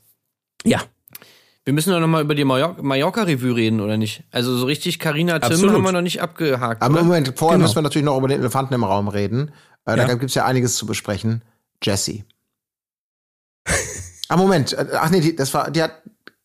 [0.65, 0.83] Ja,
[1.67, 4.23] Wir müssen doch noch mal über die Mallor- Mallorca-Revue reden, oder nicht?
[4.31, 5.75] Also so richtig Carina Tim Absolut.
[5.75, 6.83] haben wir noch nicht abgehakt.
[6.83, 7.05] Aber oder?
[7.05, 7.65] Moment, vorher Genau.
[7.65, 9.51] müssen wir natürlich noch über den Elefanten im Raum reden.
[9.87, 10.07] Äh, Ja.
[10.07, 11.43] Da gibt's ja einiges zu besprechen.
[11.83, 12.25] Jessie.
[14.29, 14.73] ah, Moment.
[14.73, 16.03] äh, Ach nee, die, das war, die hat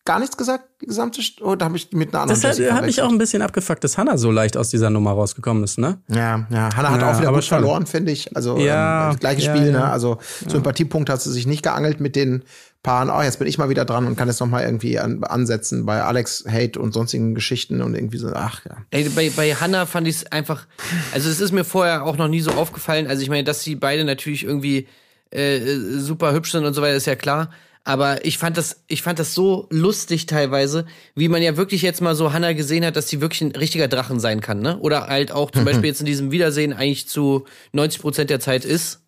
[0.09, 2.85] gar nichts gesagt, die gesamte St da habe ich mit einer anderen das hat, hat
[2.87, 5.99] mich auch ein bisschen abgefuckt, dass Hannah so leicht aus dieser Nummer rausgekommen ist, ne?
[6.07, 6.69] Ja, ja.
[6.75, 7.59] Hannah hat Ja, auch wieder aber gut schon.
[7.59, 8.35] verloren, finde ich.
[8.35, 9.71] Also Ja, ähm, gleiches ja, Spiel, ja.
[9.71, 9.85] ne?
[9.85, 12.41] Also Sympathiepunkt hat sie sich nicht geangelt mit den
[12.81, 13.11] Paaren.
[13.11, 15.85] Oh, jetzt bin ich mal wieder dran und kann jetzt noch mal irgendwie an, ansetzen
[15.85, 18.31] bei Alex Hate und sonstigen Geschichten und irgendwie so.
[18.33, 18.77] Ach ja.
[18.89, 20.65] Ey, bei, bei Hannah fand ich es einfach,
[21.13, 23.05] also es ist mir vorher auch noch nie so aufgefallen.
[23.05, 24.87] Also ich meine, dass sie beide natürlich irgendwie
[25.29, 25.59] äh,
[25.99, 27.51] super hübsch sind und so weiter, ist ja klar.
[27.89, 30.85] Aber ich fand das, ich fand das so lustig teilweise,
[31.15, 33.87] wie man ja wirklich jetzt mal so Hannah gesehen hat, dass sie wirklich ein richtiger
[33.87, 34.77] Drachen sein kann, ne?
[34.77, 38.63] Oder halt auch zum Beispiel jetzt in diesem Wiedersehen eigentlich zu 90 Prozent der Zeit
[38.63, 39.01] ist.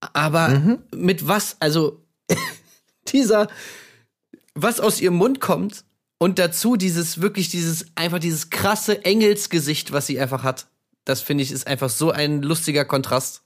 [0.00, 2.02] Aber mit was, also
[3.08, 3.48] dieser,
[4.54, 5.84] was aus ihrem Mund kommt
[6.16, 10.68] und dazu dieses wirklich dieses einfach dieses krasse Engelsgesicht, was sie einfach hat.
[11.04, 13.42] Das finde ich ist einfach so ein lustiger Kontrast.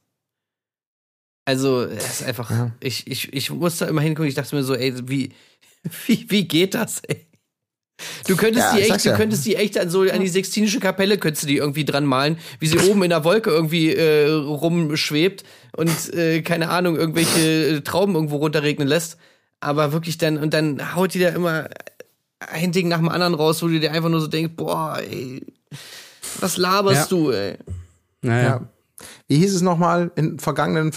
[1.44, 2.70] Also, es ist einfach Ja.
[2.80, 5.32] ich ich ich musste immer hingucken, ich dachte mir so, ey, wie
[6.06, 7.26] wie wie geht das, ey?
[8.26, 9.16] Du könntest Ja, die echt, du ja.
[9.16, 12.36] könntest die echt an so an die Sextinische Kapelle könntest du die irgendwie dran malen,
[12.58, 15.44] wie sie oben in der Wolke irgendwie äh, rumschwebt
[15.76, 19.18] und äh, keine Ahnung irgendwelche äh, Trauben irgendwo runterregnen lässt.
[19.60, 21.68] Aber wirklich dann und dann haut die da immer
[22.40, 25.44] ein Ding nach dem anderen raus, wo du dir einfach nur so denkst, boah, ey,
[26.40, 27.16] was laberst Ja.
[27.16, 27.56] du, ey?
[28.22, 28.42] Naja.
[28.42, 28.68] Ja.
[29.28, 30.92] Wie hieß es nochmal in vergangenen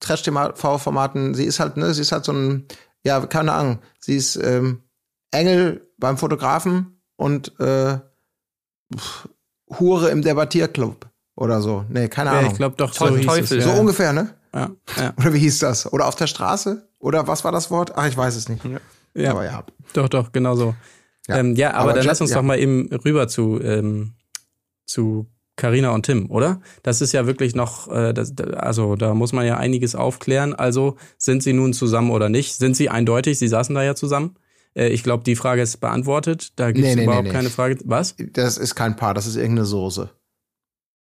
[0.00, 1.34] Trash-TV-Formaten?
[1.34, 2.66] Sie ist halt, ne, sie ist halt so ein,
[3.04, 4.82] ja, keine Ahnung, sie ist ähm,
[5.30, 7.98] Engel beim Fotografen und äh,
[8.94, 9.28] pf,
[9.78, 11.84] Hure im Debattierclub oder so.
[11.88, 12.52] Nee, keine Ja, Ahnung.
[12.52, 13.18] ich glaube doch, so Teufel.
[13.18, 13.58] hieß Teufel.
[13.58, 13.64] es.
[13.64, 14.34] so Ja, ungefähr, ne?
[14.54, 15.92] ja, ja, Oder wie hieß das?
[15.92, 16.88] Oder auf der Straße?
[16.98, 17.92] Oder was war das Wort?
[17.96, 18.62] Ach, ich weiß es nicht.
[19.14, 19.30] ja.
[19.30, 19.64] Aber ja.
[19.92, 20.74] Doch, doch, genau so.
[21.28, 21.34] Ja.
[21.34, 22.36] Ja, ähm, ja aber, Aber dann lass uns ja.
[22.36, 24.14] doch mal eben rüber zu ähm,
[24.86, 25.26] zu
[25.56, 26.60] Carina und Tim, oder?
[26.82, 30.54] Das ist ja wirklich noch, äh, das, also da muss man ja einiges aufklären.
[30.54, 32.54] Also sind sie nun zusammen oder nicht?
[32.54, 33.38] Sind sie eindeutig?
[33.38, 34.36] Sie saßen da ja zusammen.
[34.74, 36.52] Äh, ich glaube, die Frage ist beantwortet.
[36.56, 37.32] Da gibt es Nee, nee, überhaupt nee.
[37.32, 37.78] keine Frage.
[37.84, 38.14] Was?
[38.34, 40.10] Das ist kein Paar, das ist irgendeine Soße.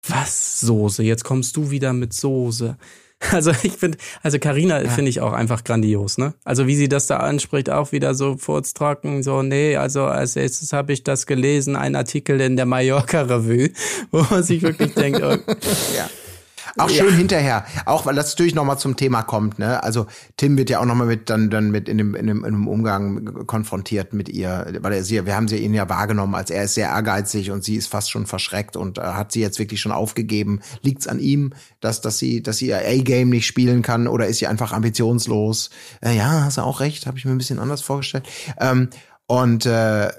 [0.08, 0.60] Was?
[0.62, 1.04] Soße?
[1.04, 2.78] Jetzt kommst du wieder mit Soße.
[3.32, 6.34] Also ich finde, also Carina finde ich auch einfach grandios, ne?
[6.44, 10.74] Also wie sie das da anspricht, auch wieder so furztrocken, so, nee, also als erstes
[10.74, 13.72] habe ich das gelesen, ein Artikel in der Mallorca Revue,
[14.12, 15.38] wo man sich wirklich denkt, oh,
[15.96, 16.10] Ja.
[16.78, 19.82] Auch schön hinterher, auch weil das natürlich noch mal zum Thema kommt, ne?
[19.82, 22.44] Also Tim wird ja auch noch mal mit dann dann mit in dem in dem,
[22.44, 26.36] in dem Umgang konfrontiert mit ihr, weil er sie, wir haben sie ihn ja wahrgenommen,
[26.36, 29.40] als er ist sehr ehrgeizig und sie ist fast schon verschreckt und äh, hat sie
[29.40, 30.60] jetzt wirklich schon aufgegeben.
[30.82, 34.40] Liegt's an ihm, dass dass sie dass sie ihr A-Game nicht spielen kann oder ist
[34.40, 35.70] sie einfach ambitionslos?
[36.02, 38.28] Äh, ja, hast du auch recht, habe ich mir ein bisschen anders vorgestellt.
[38.60, 38.90] Ähm,
[39.28, 40.10] und äh,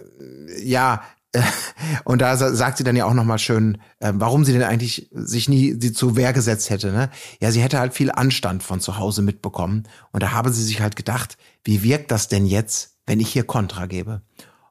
[0.63, 1.03] ja,
[2.05, 4.63] und da sa- sagt sie dann ja auch noch mal schön, äh, warum sie denn
[4.63, 6.93] eigentlich sich nie sie zu Wehr gesetzt hätte.
[6.93, 7.11] Ne?
[7.41, 9.85] Ja, sie hätte halt viel Anstand von zu Hause mitbekommen.
[10.13, 13.45] Und da habe sie sich halt gedacht, wie wirkt das denn jetzt, wenn ich hier
[13.45, 14.23] Kontra gebe?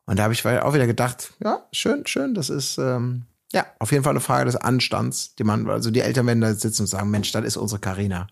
[0.06, 3.92] Und da habe ich auch wieder gedacht, ja, schön, schön, das ist ähm, ja auf
[3.92, 6.88] jeden Fall eine Frage des Anstands, die man, also die Eltern werden da sitzen und
[6.88, 8.28] sagen, Mensch, das ist unsere Karina,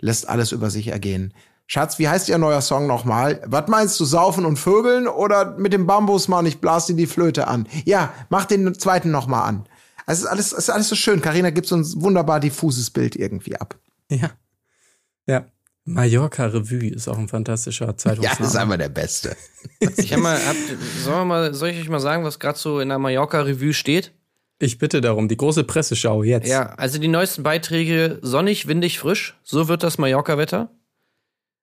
[0.00, 1.32] lässt alles über sich ergehen.
[1.66, 3.40] Schatz, wie heißt Ihr neuer Song nochmal?
[3.46, 7.48] Was meinst du, saufen und vögeln oder mit dem Bambusmann, ich blas dir die Flöte
[7.48, 7.66] an?
[7.84, 9.68] Ja, mach den zweiten nochmal an.
[10.04, 11.22] Also, es ist alles, es ist alles so schön.
[11.22, 13.78] Carina gibt so ein wunderbar diffuses Bild irgendwie ab.
[14.10, 14.30] Ja.
[15.26, 15.46] Ja.
[15.84, 18.36] Mallorca Revue ist auch ein fantastischer Ja, Zeitungsname.
[18.38, 19.36] das ist einfach der Beste.
[19.96, 20.56] Ich hab mal, hab,
[21.06, 24.12] wir mal, soll ich euch mal sagen, was gerade so in der Mallorca-Revue steht?
[24.58, 26.48] ich bitte darum, die große Presseschau jetzt.
[26.48, 29.36] Ja, also die neuesten Beiträge sonnig, windig, frisch.
[29.42, 30.70] So wird das Mallorca-Wetter.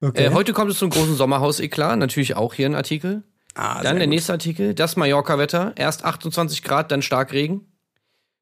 [0.01, 0.25] Okay.
[0.25, 1.97] Äh, heute kommt es zum großen Sommerhaus-Eklat.
[1.97, 3.23] Natürlich auch hier ein Artikel.
[3.55, 4.15] ah, Dann der gut.
[4.15, 4.73] nächste Artikel.
[4.73, 5.73] Das Mallorca-Wetter.
[5.75, 7.65] Erst 28 Grad, dann Starkregen.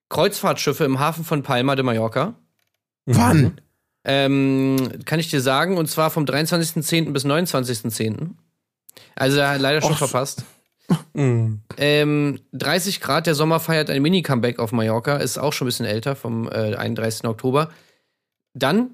[0.09, 2.35] Kreuzfahrtschiffe im Hafen von Palma de Mallorca.
[3.05, 3.59] Wann?
[4.03, 7.11] Ähm, kann ich dir sagen, und zwar vom 23.10.
[7.11, 8.29] bis 29.10.
[9.15, 9.97] Also leider schon Och.
[9.97, 10.43] verpasst.
[11.13, 11.63] Mhm.
[11.75, 15.85] Ähm, 30 Grad, der Sommer feiert ein Mini-Comeback auf Mallorca, ist auch schon ein bisschen
[15.85, 17.25] älter, vom äh, 31.
[17.25, 17.71] Oktober.
[18.53, 18.91] Dann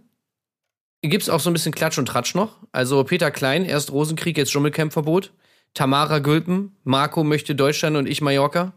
[1.09, 2.57] gibt's auch so ein bisschen Klatsch und Tratsch noch.
[2.71, 5.31] Also Peter Klein, erst Rosenkrieg, jetzt Dschungelcamp-Verbot.
[5.73, 8.73] Tamara Gülpen, Marco möchte Deutschland und ich Mallorca.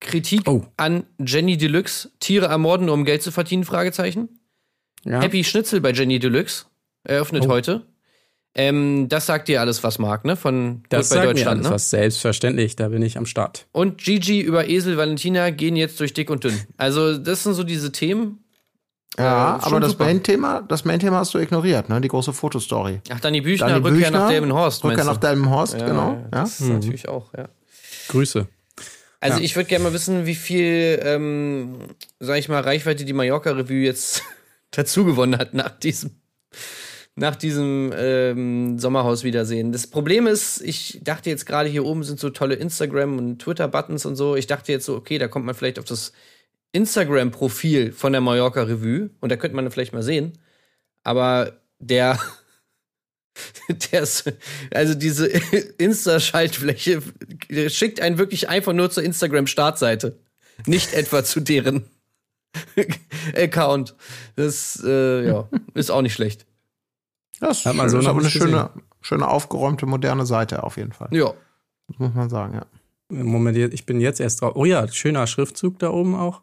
[0.00, 0.64] Kritik Oh.
[0.76, 4.28] an Jenny Deluxe, Tiere ermorden, um Geld zu verdienen, Fragezeichen.
[5.04, 5.20] Ja.
[5.20, 6.66] Happy Schnitzel bei Jenny Deluxe,
[7.04, 7.50] eröffnet Oh.
[7.50, 7.86] heute.
[8.54, 10.34] Ähm, das sagt dir alles was, Marc, ne?
[10.34, 11.74] Von Das sagt mir Deutschland, alles ne?
[11.74, 11.90] was.
[11.90, 13.66] Selbstverständlich, da bin ich am Start.
[13.72, 16.58] Und Gigi über Esel Valentina gehen jetzt durch dick und dünn.
[16.76, 18.42] Also, das sind so diese Themen.
[19.16, 19.98] Ja, Äh, aber das.
[19.98, 22.00] Main-Thema, das Main-Thema hast du ignoriert, ne?
[22.00, 23.00] Die große Fotostory.
[23.10, 24.84] Ach, Dani Büchner, Dani Rückkehr Büchner, nach Delmenhorst.
[24.84, 25.16] Rückkehr nach?
[25.16, 26.10] Delmenhorst, Ja, genau.
[26.12, 26.28] ja, Ja.
[26.42, 27.48] Das ist natürlich auch, ja.
[28.08, 28.46] Grüße.
[29.20, 29.44] Also Ja.
[29.44, 31.78] ich würde gerne mal wissen, wie viel, ähm,
[32.20, 34.22] sag ich mal, Reichweite die Mallorca-Revue jetzt
[34.70, 36.10] dazu gewonnen hat nach diesem,
[37.16, 39.72] nach diesem ähm, Sommerhaus-Wiedersehen.
[39.72, 44.06] Das Problem ist, ich dachte jetzt gerade hier oben sind so tolle Instagram- und Twitter-Buttons
[44.06, 44.36] und so.
[44.36, 46.12] Ich dachte jetzt so, okay, da kommt man vielleicht auf das
[46.72, 50.38] Instagram-Profil von der Mallorca-Revue und da könnte man vielleicht mal sehen.
[51.02, 52.18] Aber der,
[53.92, 54.32] der ist,
[54.72, 55.26] also diese
[55.78, 57.02] Insta-Schaltfläche
[57.68, 60.18] schickt einen wirklich einfach nur zur Instagram-Startseite.
[60.66, 61.84] Nicht etwa zu deren
[63.36, 63.94] Account.
[64.36, 66.46] Das, äh, ja, ist auch nicht schlecht.
[67.40, 68.48] Das Hat man so ist aber eine gesehen.
[68.48, 71.08] schöne, schöne aufgeräumte, moderne Seite auf jeden Fall.
[71.12, 71.32] Ja.
[71.86, 72.66] Das muss man sagen, ja.
[73.10, 74.52] Moment, ich bin jetzt erst drauf.
[74.54, 76.42] Oh ja, schöner Schriftzug da oben auch.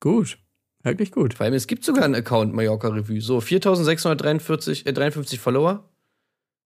[0.00, 0.38] Gut.
[0.82, 1.34] Wirklich gut.
[1.34, 3.20] Vor allem, es gibt sogar einen Account Mallorca Revue.
[3.20, 5.88] So, 4643, äh, 53 Follower.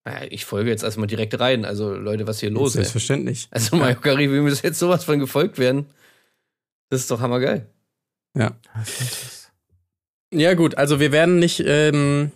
[0.05, 1.65] Naja, ich folge jetzt erstmal direkt rein.
[1.65, 2.75] Also, Leute, was hier los ist.
[2.75, 3.49] Selbstverständlich.
[3.51, 5.87] Also, Mallorca Revue muss jetzt sowas von gefolgt werden.
[6.91, 7.67] Das ist doch hammergeil.
[8.37, 8.57] Ja.
[10.33, 12.33] Ja, gut, also wir werden nicht ähm,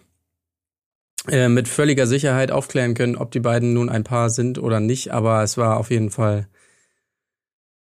[1.29, 5.13] äh, mit völliger Sicherheit aufklären können, ob die beiden nun ein Paar sind oder nicht,
[5.13, 6.47] aber es war auf jeden Fall,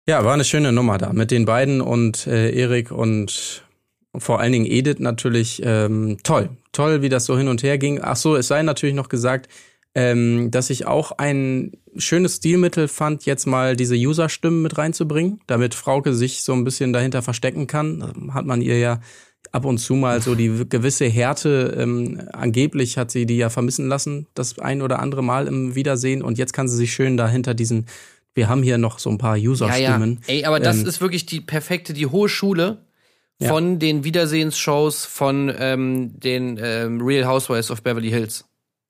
[0.07, 3.63] ja, war eine schöne Nummer da mit den beiden und äh, Erik und
[4.17, 6.49] vor allen Dingen Edith natürlich ähm, toll.
[6.71, 7.99] Toll, wie das so hin und her ging.
[8.01, 9.49] Ach so, es sei natürlich noch gesagt,
[9.95, 15.73] ähm, dass ich auch ein schönes Stilmittel fand, jetzt mal diese User-Stimmen mit reinzubringen, damit
[15.73, 18.13] Frauke sich so ein bisschen dahinter verstecken kann.
[18.15, 18.99] Ähm, Hat man ihr ja
[19.51, 23.87] ab und zu mal so die gewisse Härte, ähm, angeblich hat sie die ja vermissen
[23.87, 26.21] lassen, das ein oder andere Mal im Wiedersehen.
[26.21, 27.85] Und jetzt kann sie sich schön dahinter diesen,
[28.35, 29.49] wir haben hier noch so ein paar Ja, ja.
[29.49, 30.19] User-Stimmen.
[30.27, 32.85] Ey, aber das Ähm, ist wirklich die perfekte, die hohe Schule
[33.39, 33.49] Ja.
[33.49, 38.45] von den Wiedersehensshows von ähm, den ähm, Real Housewives of Beverly Hills.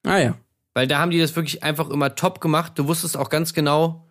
[0.06, 0.38] Ah ja.
[0.74, 2.74] Weil da haben die das wirklich einfach immer top gemacht.
[2.76, 4.06] Du wusstest auch ganz genau,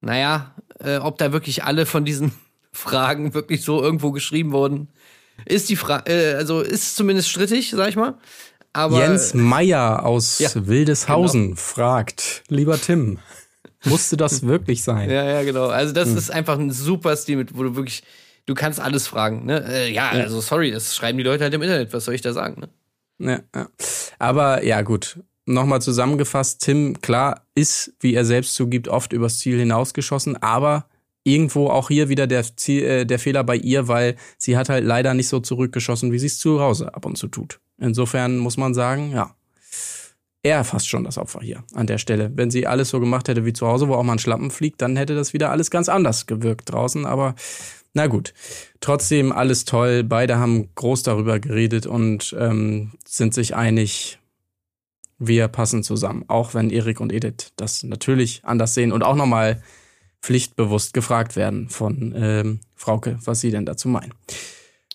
[0.00, 2.32] naja, äh, ob da wirklich alle von diesen
[2.72, 4.88] Fragen wirklich so irgendwo geschrieben wurden.
[5.46, 8.18] Ist die Frage, äh, also ist zumindest strittig, sag ich mal.
[8.72, 13.18] Aber Jens Meyer aus Ja, Wildeshausen fragt, lieber Tim,
[13.84, 15.10] musste das wirklich sein?
[15.10, 15.68] Ja, ja, genau.
[15.68, 15.94] Also Hm.
[15.94, 18.02] das ist einfach ein super Stil, mit, wo du wirklich,
[18.46, 19.46] du kannst alles fragen.
[19.46, 19.64] Ne?
[19.68, 21.92] Äh, ja, also sorry, das schreiben die Leute halt im Internet.
[21.92, 22.62] Was soll ich da sagen?
[23.18, 23.44] Ne?
[23.54, 23.68] Ja, ja.
[24.18, 25.18] Aber ja, gut.
[25.46, 30.86] Nochmal zusammengefasst, Tim, klar, ist, wie er selbst zugibt, oft übers Ziel hinausgeschossen, aber
[31.24, 34.84] irgendwo auch hier wieder der, Ziel, äh, der Fehler bei ihr, weil sie hat halt
[34.84, 37.58] leider nicht so zurückgeschossen, wie sie es zu Hause ab und zu tut.
[37.78, 39.34] Insofern muss man sagen, ja,
[40.42, 42.30] er fast schon das Opfer hier an der Stelle.
[42.34, 44.80] Wenn sie alles so gemacht hätte wie zu Hause, wo auch mal ein Schlappen fliegt,
[44.80, 47.34] dann hätte das wieder alles ganz anders gewirkt draußen, aber
[47.92, 48.32] na gut.
[48.80, 50.04] Trotzdem alles toll.
[50.04, 54.18] Beide haben groß darüber geredet und ähm, sind sich einig,
[55.18, 56.24] wir passen zusammen.
[56.28, 59.62] Auch wenn Erik und Edith das natürlich anders sehen und auch nochmal
[60.22, 64.14] pflichtbewusst gefragt werden von ähm, Frauke, was sie denn dazu meinen.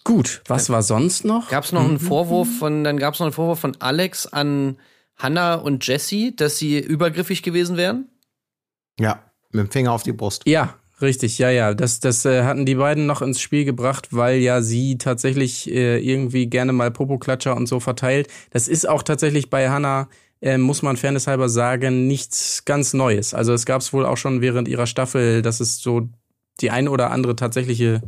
[0.03, 1.49] Gut, was war sonst noch?
[1.49, 4.77] Gab es noch einen Vorwurf von, dann gab es noch einen Vorwurf von Alex an
[5.17, 8.09] Hannah und Jesse, dass sie übergriffig gewesen wären?
[8.99, 10.43] Ja, mit dem Finger auf die Brust.
[10.45, 11.73] Ja, richtig, ja, ja.
[11.73, 15.99] Das, das äh, hatten die beiden noch ins Spiel gebracht, weil ja sie tatsächlich äh,
[15.99, 18.27] irgendwie gerne mal Popoklatscher und so verteilt.
[18.51, 20.09] Das ist auch tatsächlich bei Hannah
[20.41, 23.33] äh, muss man fairnesshalber sagen, nichts ganz Neues.
[23.33, 26.09] Also es gab es wohl auch schon während ihrer Staffel, dass es so
[26.61, 28.01] die ein oder andere tatsächliche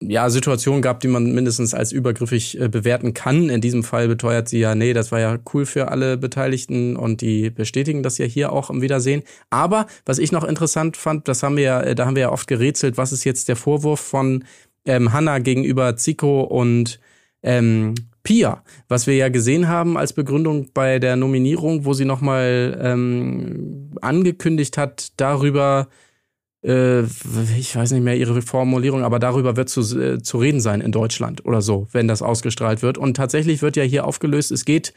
[0.00, 3.50] ja, Situation gab, die man mindestens als übergriffig äh, bewerten kann.
[3.50, 7.20] In diesem Fall beteuert sie ja, nee, das war ja cool für alle Beteiligten und
[7.20, 9.22] die bestätigen das ja hier auch im Wiedersehen.
[9.50, 12.32] Aber was ich noch interessant fand, das haben wir ja, äh, da haben wir ja
[12.32, 14.44] oft gerätselt, was ist jetzt der Vorwurf von
[14.84, 17.00] ähm, Hannah gegenüber Zico und
[17.42, 22.78] ähm, Pia, was wir ja gesehen haben als Begründung bei der Nominierung, wo sie nochmal
[22.82, 25.88] ähm, angekündigt hat, darüber,
[26.62, 30.90] ich weiß nicht mehr ihre Formulierung, aber darüber wird zu, äh, zu reden sein in
[30.92, 32.98] Deutschland oder so, wenn das ausgestrahlt wird.
[32.98, 34.92] Und tatsächlich wird ja hier aufgelöst, es geht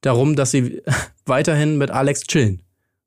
[0.00, 0.80] darum, dass sie
[1.26, 2.62] weiterhin mit Alex chillen.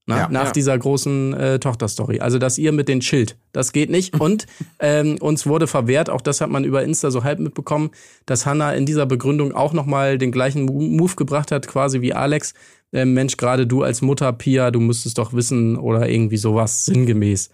[0.07, 0.29] Na, Ja.
[0.29, 0.51] nach Ja.
[0.51, 2.19] dieser großen äh, Tochterstory.
[2.19, 3.37] Also, dass ihr mit den chillt.
[3.53, 4.13] Das geht nicht.
[4.21, 4.45] Und
[4.79, 7.89] ähm, uns wurde verwehrt, auch das hat man über Insta so halb mitbekommen,
[8.27, 12.13] dass Hannah in dieser Begründung auch nochmal den gleichen Mo- Move gebracht hat, quasi wie
[12.13, 12.53] Alex.
[12.93, 17.49] Ähm, Mensch, gerade du als Mutter, Pia, du müsstest doch wissen oder irgendwie sowas sinngemäß,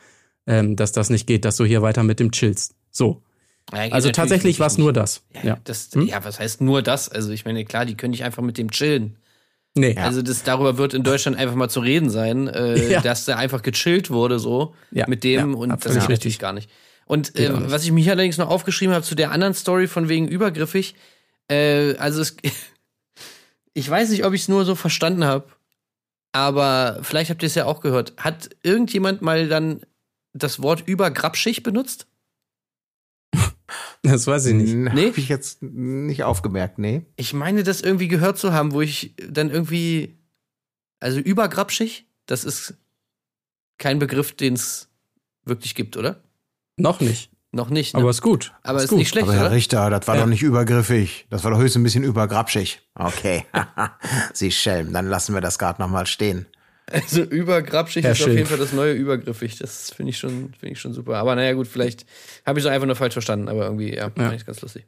[0.48, 2.76] ähm, dass das nicht geht, dass du hier weiter mit dem chillst.
[2.92, 3.22] So.
[3.74, 5.24] Ja, Also tatsächlich war es nur das.
[5.34, 5.58] Ja, Ja.
[5.64, 6.08] Das, Hm?
[6.08, 7.10] ja, was heißt nur das?
[7.10, 9.18] Also ich meine, klar, die können nicht einfach mit dem chillen.
[9.74, 9.96] Nee.
[9.96, 13.62] Also das darüber wird in Deutschland einfach mal zu reden sein, äh, dass da einfach
[13.62, 14.76] gechillt wurde so
[15.08, 16.40] mit dem und das ist richtig.
[16.40, 16.70] gar nicht.
[17.06, 20.28] Und äh, was ich mich allerdings noch aufgeschrieben habe zu der anderen Story von wegen
[20.28, 20.96] übergriffig,
[21.50, 22.36] äh, also es,
[23.74, 25.46] ich weiß nicht, ob ich es nur so verstanden habe,
[26.34, 28.14] aber vielleicht habt ihr es ja auch gehört.
[28.18, 29.82] Hat irgendjemand mal dann
[30.34, 32.08] das Wort übergrapschig benutzt?
[34.04, 34.74] Das weiß ich nicht.
[34.74, 35.10] Nee?
[35.10, 37.06] Habe ich jetzt nicht aufgemerkt, nee.
[37.18, 40.18] Ich meine, das irgendwie gehört zu haben, wo ich dann irgendwie,
[41.00, 42.74] also übergrapschig, das ist
[43.78, 44.90] kein Begriff, den es
[45.46, 46.24] wirklich gibt, oder?
[46.78, 47.32] Noch nicht.
[47.52, 47.94] Noch nicht.
[47.94, 48.00] Ne?
[48.02, 48.54] Aber ist gut.
[48.64, 48.98] Aber ist gut.
[49.00, 49.52] nicht schlecht, Aber Herr oder?
[49.52, 50.22] Richter, das war Ja.
[50.22, 51.28] doch nicht übergriffig.
[51.30, 52.82] Das war doch höchstens ein bisschen übergrapschig.
[52.96, 53.46] Okay.
[54.34, 56.48] Sie Schelm, dann lassen wir das gerade nochmal stehen.
[56.92, 59.58] Also übergrapschig Herr ist auf jeden Fall das neue übergriffig.
[59.60, 61.18] Das finde ich schon, finde ich schon super.
[61.18, 62.06] Aber naja, gut, vielleicht
[62.46, 64.86] habe ich es einfach nur falsch verstanden, aber irgendwie, ja, fand ich ganz lustig.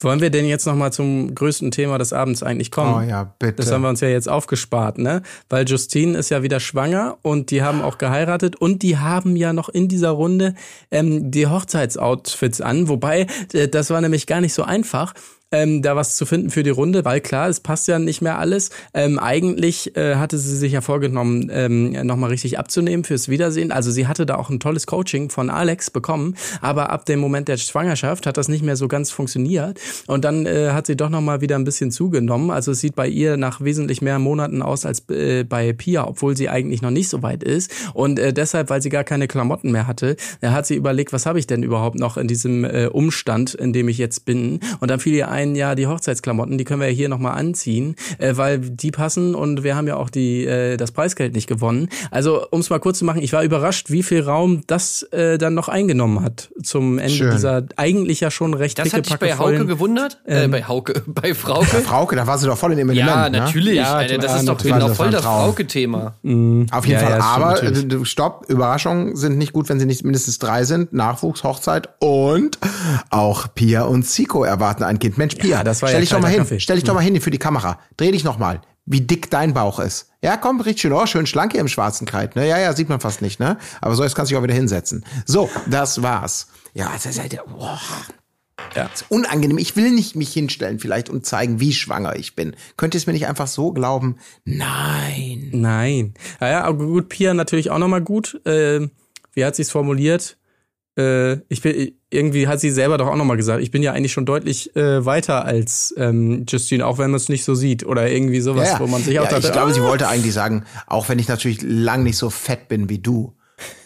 [0.00, 3.06] Wollen wir denn jetzt nochmal zum größten Thema des Abends eigentlich kommen?
[3.06, 3.54] Oh ja, bitte.
[3.54, 5.22] Das haben wir uns ja jetzt aufgespart, ne?
[5.48, 9.52] Weil Justine ist ja wieder schwanger und die haben auch geheiratet und die haben ja
[9.52, 10.54] noch in dieser Runde
[10.90, 12.88] ähm, die Hochzeitsoutfits an.
[12.88, 15.14] Wobei, äh, das war nämlich gar nicht so einfach.
[15.52, 18.38] Ähm, da was zu finden für die Runde, weil klar, es passt ja nicht mehr
[18.38, 18.70] alles.
[18.92, 23.70] Ähm, eigentlich äh, hatte sie sich ja vorgenommen, ähm, nochmal richtig abzunehmen fürs Wiedersehen.
[23.70, 27.46] Also sie hatte da auch ein tolles Coaching von Alex bekommen, aber ab dem Moment
[27.46, 29.78] der Schwangerschaft hat das nicht mehr so ganz funktioniert.
[30.06, 32.50] Und dann äh, hat sie doch nochmal wieder ein bisschen zugenommen.
[32.50, 36.36] Also es sieht bei ihr nach wesentlich mehr Monaten aus als äh, bei Pia, obwohl
[36.36, 37.70] sie eigentlich noch nicht so weit ist.
[37.94, 41.26] Und äh, deshalb, weil sie gar keine Klamotten mehr hatte, da hat sie überlegt, was
[41.26, 44.60] habe ich denn überhaupt noch in diesem äh, Umstand, in dem ich jetzt bin.
[44.80, 47.96] Und dann fiel ihr ein, ja, die Hochzeitsklamotten, die können wir ja hier nochmal anziehen,
[48.18, 51.88] äh, weil die passen und wir haben ja auch die, äh, das Preisgeld nicht gewonnen.
[52.10, 55.36] Also, um es mal kurz zu machen, ich war überrascht, wie viel Raum das äh,
[55.38, 57.30] dann noch eingenommen hat zum Ende Schön.
[57.32, 60.20] dieser eigentlich ja schon recht Das hat dich bei Hauke pickepackevollen- gewundert?
[60.24, 61.66] äh, Ähm, bei Hauke, bei Frauke?
[61.82, 63.08] Frauke, da war sie doch voll in dem Element.
[63.10, 63.38] ja, ne?
[63.38, 63.74] natürlich.
[63.76, 65.22] Ja, Alter, das ja, ist doch genau voll das.
[65.24, 66.14] Frauke-Thema.
[66.22, 66.86] Auf jeden Ja, Fall.
[66.90, 67.92] stimmt Aber natürlich.
[67.92, 70.92] äh, stopp, Überraschungen sind nicht gut, wenn sie nicht mindestens drei sind.
[70.92, 72.58] Nachwuchs, Hochzeit und
[73.10, 75.18] auch Pia und Zico erwarten ein Kind.
[75.24, 76.38] Mensch, Pia, Ja, das war stell dich doch mal hin.
[76.38, 76.60] Kaffee.
[76.60, 77.80] Stell dich doch mal hin für die Kamera.
[77.96, 78.60] Dreh dich noch mal.
[78.86, 80.10] Wie dick dein Bauch ist.
[80.22, 80.92] Ja, komm, richtig schön.
[80.92, 82.36] Oh, schön schlank hier im schwarzen Kleid.
[82.36, 82.46] Ne?
[82.46, 83.56] Ja, ja, sieht man fast nicht, ne?
[83.80, 85.04] Aber so, jetzt kannst du dich auch wieder hinsetzen.
[85.24, 86.48] So, das war's.
[86.74, 87.80] Ja, das ist halt, boah,
[88.76, 88.90] Ja.
[89.08, 89.56] unangenehm.
[89.58, 92.56] Ich will nicht mich hinstellen vielleicht und zeigen, wie schwanger ich bin.
[92.76, 94.16] Könnt ihr es mir nicht einfach so glauben?
[94.44, 95.48] Nein.
[95.52, 96.14] Nein.
[96.40, 98.40] Ja, ja, aber gut, Pia natürlich auch nochmal gut.
[98.46, 98.88] Äh,
[99.32, 100.36] wie hat sie es formuliert?
[100.98, 104.12] Äh, ich bin, irgendwie hat sie selber doch auch nochmal gesagt, ich bin ja eigentlich
[104.12, 107.84] schon deutlich äh, weiter als ähm, Justine, auch wenn man es nicht so sieht.
[107.84, 110.08] Oder irgendwie sowas, Ja, wo man sich auch ja, dachte, ich glaube, sie ah, wollte
[110.08, 113.32] eigentlich sagen, auch wenn ich natürlich lang nicht so fett bin wie du,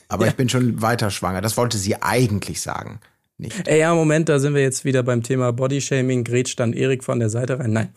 [0.08, 1.40] aber ich bin schon weiter schwanger.
[1.40, 3.00] Das wollte sie eigentlich sagen.
[3.40, 3.68] Nicht.
[3.68, 6.24] Ey, ja, Moment, da sind wir jetzt wieder beim Thema Bodyshaming.
[6.24, 7.72] Grätscht dann Erik von der Seite rein.
[7.72, 7.88] Nein,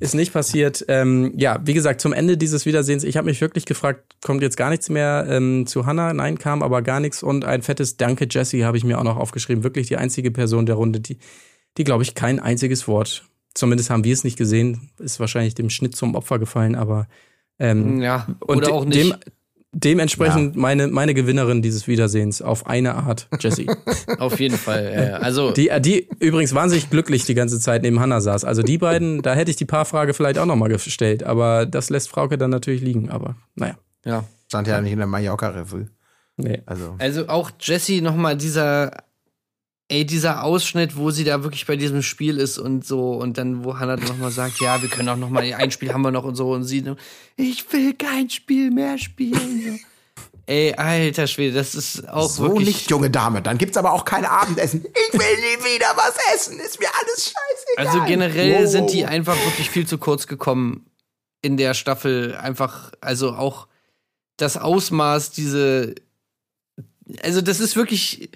[0.00, 0.84] ist nicht passiert.
[0.88, 4.58] Ähm, ja, wie gesagt, zum Ende dieses Wiedersehens, ich habe mich wirklich gefragt, kommt jetzt
[4.58, 6.12] gar nichts mehr ähm, zu Hannah?
[6.12, 7.22] Nein, kam aber gar nichts.
[7.22, 9.64] Und ein fettes Danke, Jessie, habe ich mir auch noch aufgeschrieben.
[9.64, 11.16] Wirklich die einzige Person der Runde, die,
[11.78, 13.24] die glaube ich, kein einziges Wort,
[13.54, 17.08] zumindest haben wir es nicht gesehen, ist wahrscheinlich dem Schnitt zum Opfer gefallen, aber
[17.58, 18.98] ähm, Ja, und oder de- auch nicht.
[19.00, 19.14] Dem,
[19.72, 23.68] dementsprechend meine, meine Gewinnerin dieses Wiedersehens auf eine Art, Jessie.
[24.18, 24.92] Auf jeden Fall.
[24.94, 25.16] Ja, ja.
[25.16, 28.44] Also, Die, äh, die übrigens wahnsinnig glücklich die ganze Zeit neben Hannah saß.
[28.44, 31.24] Also die beiden, da hätte ich die Paarfrage vielleicht auch nochmal gestellt.
[31.24, 33.10] Aber das lässt Frauke dann natürlich liegen.
[33.10, 34.24] Aber naja, ja.
[34.48, 35.88] Stand ja nicht in der Mallorca-Revue.
[36.36, 36.62] nee.
[36.66, 38.92] Also, Also auch Jesse nochmal dieser
[39.92, 43.62] Ey, dieser Ausschnitt, wo sie da wirklich bei diesem Spiel ist und so und dann,
[43.62, 46.24] wo Hannah dann nochmal sagt, ja, wir können auch nochmal, ein Spiel haben wir noch
[46.24, 46.82] und so und sie,
[47.36, 49.78] ich will kein Spiel mehr spielen.
[49.78, 50.22] So.
[50.46, 52.68] Ey, alter Schwede, das ist auch So wirklich.
[52.68, 53.42] nicht, junge Dame.
[53.42, 54.82] Dann gibt's aber auch kein Abendessen.
[54.84, 56.58] Ich will nie wieder was essen.
[56.58, 57.86] Ist mir alles scheißegal.
[57.86, 58.70] Also generell Wow.
[58.70, 60.86] sind die einfach wirklich viel zu kurz gekommen
[61.42, 62.34] in der Staffel.
[62.34, 63.68] Einfach, also auch
[64.38, 65.94] das Ausmaß, diese.
[67.22, 68.30] Also, das ist wirklich.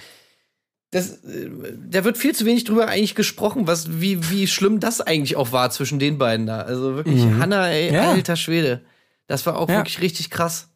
[0.93, 1.51] Das, äh,
[1.91, 5.53] da wird viel zu wenig drüber eigentlich gesprochen, was, wie, wie schlimm das eigentlich auch
[5.53, 6.61] war zwischen den beiden da.
[6.61, 8.11] Also wirklich, Hannah, ey, Ja.
[8.13, 8.83] alter Schwede.
[9.27, 9.79] Das war auch Ja.
[9.79, 10.69] wirklich richtig krass.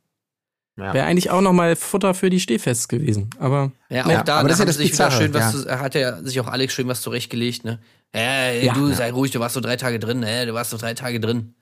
[0.77, 3.29] Wäre eigentlich auch noch mal Futter für die Stehfests gewesen.
[3.39, 5.53] Aber Ja, auch Ja, da, aber da das ja das sich wieder Bizarre, schön was
[5.55, 5.61] ja.
[5.77, 7.81] zu, hat er sich auch Alex schön was zurechtgelegt, ne?
[8.15, 8.73] Ja, Ja.
[8.73, 8.95] du Ja.
[8.95, 10.47] sei ruhig, du warst so drei Tage drin, ne?
[10.47, 11.55] Du warst so drei Tage drin.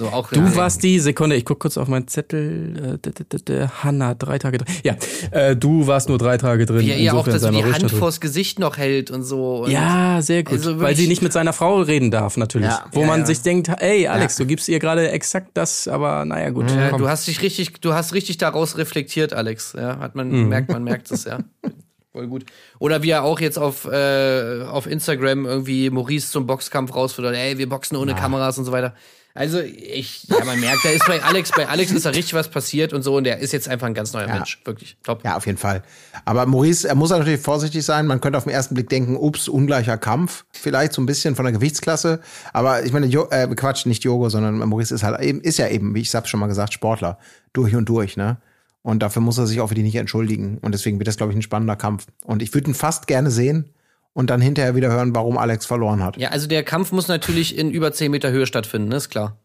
[0.00, 3.00] So auch Du ja, warst die Sekunde, ich guck kurz auf meinen Zettel.
[3.48, 4.72] Äh, Hanna, drei Tage drin.
[4.84, 4.94] Ja,
[5.32, 6.82] äh, du warst nur drei Tage drin.
[6.82, 9.64] wie er ihr auch das, die Hand vors Gesicht noch hält und so.
[9.64, 10.52] Und Ja, sehr gut.
[10.58, 12.68] Also weil sie nicht mit seiner Frau reden darf, natürlich.
[12.68, 12.84] Ja.
[12.92, 13.26] Wo Ja, man ja.
[13.26, 16.70] sich denkt, ey, Alex, du gibst ihr gerade exakt das, aber naja, gut.
[16.70, 19.74] Ja, du hast dich richtig, du hast richtig daraus reflektiert, Alex.
[19.76, 20.48] Ja, hat man Mhm.
[20.48, 21.40] merkt, man merkt es ja.
[22.12, 22.44] Voll gut.
[22.78, 27.58] Oder wie er auch jetzt auf, äh, auf Instagram irgendwie Maurice zum Boxkampf rausfordert, ey,
[27.58, 28.94] wir boxen ohne Kameras und so weiter.
[29.38, 32.48] Also ich, ja, man merkt, da ist bei Alex, bei Alex ist da richtig was
[32.48, 34.34] passiert und so und der ist jetzt einfach ein ganz neuer Ja.
[34.34, 34.60] Mensch.
[34.64, 34.96] Wirklich.
[35.04, 35.24] Top.
[35.24, 35.84] Ja, auf jeden Fall.
[36.24, 38.08] Aber Maurice, er muss natürlich vorsichtig sein.
[38.08, 40.44] Man könnte auf den ersten Blick denken, ups, ungleicher Kampf.
[40.50, 42.18] Vielleicht so ein bisschen von der Gewichtsklasse.
[42.52, 45.68] Aber ich meine, jo äh, Quatsch, nicht Jogo, sondern Maurice ist halt eben, ist ja
[45.68, 47.16] eben, wie ich hab's schon mal gesagt, Sportler.
[47.52, 48.38] Durch und durch, ne?
[48.82, 50.58] Und dafür muss er sich auch für die nicht entschuldigen.
[50.58, 52.06] Und deswegen wird das, glaube ich, ein spannender Kampf.
[52.24, 53.70] Und ich würde ihn fast gerne sehen
[54.18, 56.16] und dann hinterher wieder hören, warum Alex verloren hat.
[56.16, 59.38] Ja, also der Kampf muss natürlich in über 10 Meter Höhe stattfinden, ist klar.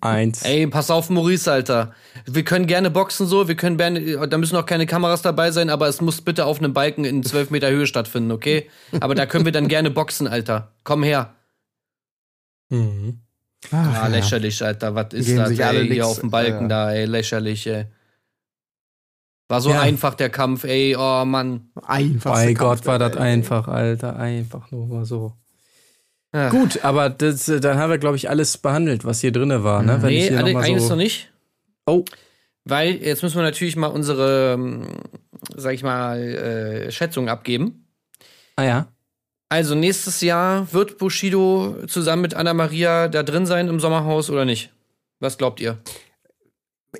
[0.00, 0.44] Eins.
[0.44, 1.92] Ey, pass auf, Maurice, Alter.
[2.26, 5.68] Wir können gerne boxen so, wir können gerne, da müssen auch keine Kameras dabei sein,
[5.68, 8.70] aber es muss bitte auf einem Balken in 12 Meter Höhe stattfinden, okay?
[9.00, 10.70] Aber da können wir dann gerne boxen, Alter.
[10.84, 11.34] Komm her.
[12.68, 13.18] Mhm.
[13.72, 14.94] Ach, Ah, lächerlich, Alter.
[14.94, 15.86] Was ist Geben das, sich alle ey?
[15.86, 16.68] Hier nix, auf dem Balken ja.
[16.68, 17.06] da, ey.
[17.06, 17.86] Lächerlich, ey.
[19.50, 19.80] War so Ja.
[19.80, 20.94] einfach der Kampf, ey.
[20.96, 21.70] Oh, Mann.
[21.84, 22.32] Einfach.
[22.34, 24.16] Bei Gott war das einfach, Alter.
[24.16, 25.32] Einfach nur mal so.
[26.30, 26.50] Ach.
[26.52, 29.82] Gut, aber das, äh, dann haben wir, glaube ich, alles behandelt, was hier drinne war,
[29.82, 30.00] ne?
[30.00, 31.32] Wenn ich Nee, hier alle, noch mal eigentlich so noch nicht.
[31.86, 32.04] Oh,
[32.64, 34.86] Weil jetzt müssen wir natürlich mal unsere, ähm,
[35.56, 37.86] sag ich mal, äh, Schätzung abgeben.
[38.54, 38.86] ah ja.
[39.48, 44.44] Also nächstes Jahr wird Bushido zusammen mit Anna Maria da drin sein im Sommerhaus oder
[44.44, 44.70] nicht?
[45.18, 45.78] Was glaubt ihr?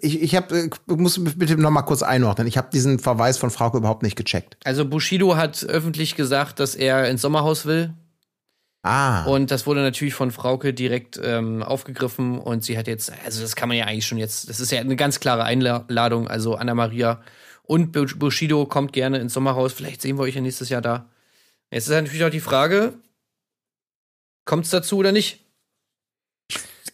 [0.01, 2.47] Ich, ich hab, äh, muss bitte noch mal kurz einordnen.
[2.47, 4.57] Ich habe diesen Verweis von Frauke überhaupt nicht gecheckt.
[4.64, 7.93] Also Bushido hat öffentlich gesagt, dass er ins Sommerhaus will.
[8.82, 9.24] Ah.
[9.24, 13.55] Und das wurde natürlich von Frauke direkt ähm, aufgegriffen und sie hat jetzt, also das
[13.55, 16.28] kann man ja eigentlich schon jetzt, das ist ja eine ganz klare Einladung.
[16.28, 17.20] Also Anna Maria
[17.64, 19.72] und Bu- Bushido kommt gerne ins Sommerhaus.
[19.74, 21.11] Vielleicht sehen wir euch ja nächstes Jahr da.
[21.70, 22.95] Jetzt ist natürlich auch die Frage,
[24.47, 25.45] kommt es dazu oder nicht?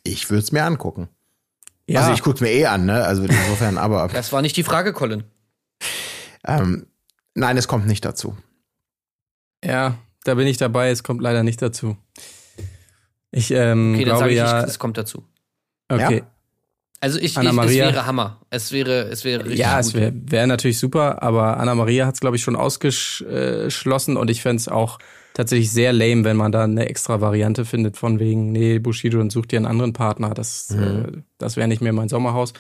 [0.03, 1.09] ich würde es mir angucken.
[1.89, 3.05] Ja, Also ich guck's mir eh an, ne?
[3.05, 5.25] Also insofern, aber Das war nicht die Frage, Colin.
[6.47, 6.87] ähm,
[7.35, 8.37] nein, es kommt nicht dazu.
[9.65, 10.91] ja, da bin ich dabei.
[10.91, 11.97] Es kommt leider nicht dazu.
[13.31, 14.59] Ich ähm, Okay, dann glaube sage ich, ja.
[14.61, 15.25] nicht, es kommt dazu.
[15.89, 16.19] okay.
[16.19, 16.27] Ja.
[16.99, 17.85] Also ich, Anna ich es Maria.
[17.93, 18.41] wäre Hammer.
[18.51, 19.81] Es wäre, es wäre richtig Ja, gut.
[19.87, 24.41] es wäre wär natürlich super, aber Anna-Maria hat es, glaube ich, schon ausgeschlossen und ich
[24.41, 24.99] fände es auch
[25.37, 29.29] tatsächlich sehr lame, wenn man da eine extra Variante findet, von wegen, nee, Bushido, dann
[29.29, 30.33] such dir einen anderen Partner.
[30.33, 32.55] Das, äh, das wäre nicht mehr mein Sommerhaus.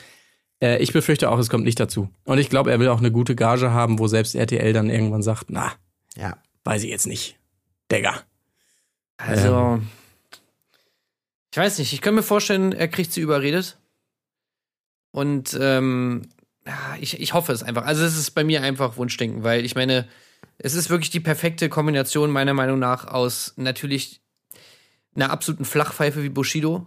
[0.61, 2.11] Äh, ich befürchte auch, es kommt nicht dazu.
[2.24, 5.22] Und ich glaube, er will auch eine gute Gage haben, wo selbst RTL dann irgendwann
[5.22, 5.72] sagt, na,
[6.16, 6.37] Ja.
[6.64, 7.39] weiß ich jetzt nicht.
[7.91, 8.20] Digga.
[9.16, 9.81] Also,
[11.51, 13.79] ich weiß nicht, ich kann mir vorstellen, er kriegt sie überredet.
[15.12, 16.29] Und ähm,
[16.66, 17.87] ja, ich, ich hoffe es einfach.
[17.87, 20.07] Also, es ist bei mir einfach Wunschdenken, weil ich meine,
[20.59, 24.22] es ist wirklich die perfekte Kombination, meiner Meinung nach, aus natürlich
[25.14, 26.86] einer absoluten Flachpfeife wie Bushido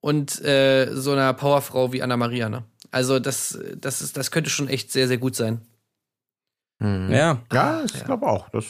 [0.00, 2.48] und äh, so einer Powerfrau wie Anna Maria.
[2.48, 2.64] Ne?
[2.90, 5.60] Also, das, das, ist, das könnte schon echt sehr, sehr gut sein.
[6.78, 7.10] Mhm.
[7.12, 8.48] Ja, Ja, ich glaube auch.
[8.48, 8.64] Das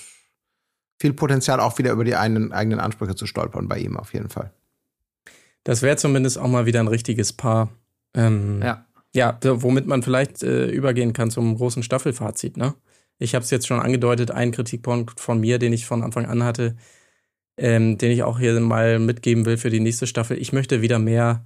[1.00, 4.28] viel Potenzial auch wieder über die eigenen, eigenen Ansprüche zu stolpern bei ihm auf jeden
[4.28, 4.52] Fall.
[5.64, 7.70] das wäre zumindest auch mal wieder ein richtiges Paar.
[8.14, 8.86] Ähm, Ja.
[9.12, 12.56] Ja, womit man vielleicht äh, übergehen kann zum großen Staffelfazit.
[12.56, 12.74] Ne?
[13.20, 16.42] Ich habe es jetzt schon angedeutet, ein Kritikpunkt von mir, den ich von Anfang an
[16.42, 16.76] hatte,
[17.58, 20.38] ähm, den ich auch hier mal mitgeben will für die nächste Staffel.
[20.38, 21.44] Ich möchte wieder mehr,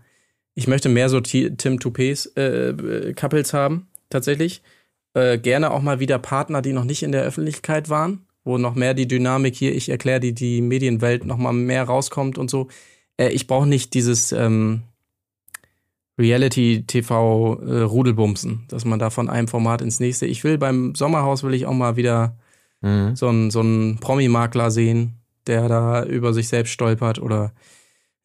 [0.54, 4.62] ich möchte mehr so Ti- Tim Toupets äh, äh, Couples haben, tatsächlich.
[5.14, 8.76] Äh, gerne auch mal wieder Partner, die noch nicht in der Öffentlichkeit waren, wo noch
[8.76, 12.68] mehr die Dynamik hier, ich erkläre die, die Medienwelt noch mal mehr rauskommt und so.
[13.16, 14.82] Äh, ich brauche nicht dieses, ähm,
[16.18, 20.26] Reality-TV-Rudelbumsen, dass man da von einem Format ins nächste.
[20.26, 22.36] Ich will beim Sommerhaus will ich auch mal wieder
[22.82, 23.16] Mhm.
[23.16, 25.14] so einen, so einen Promi-Makler sehen,
[25.46, 27.52] der da über sich selbst stolpert oder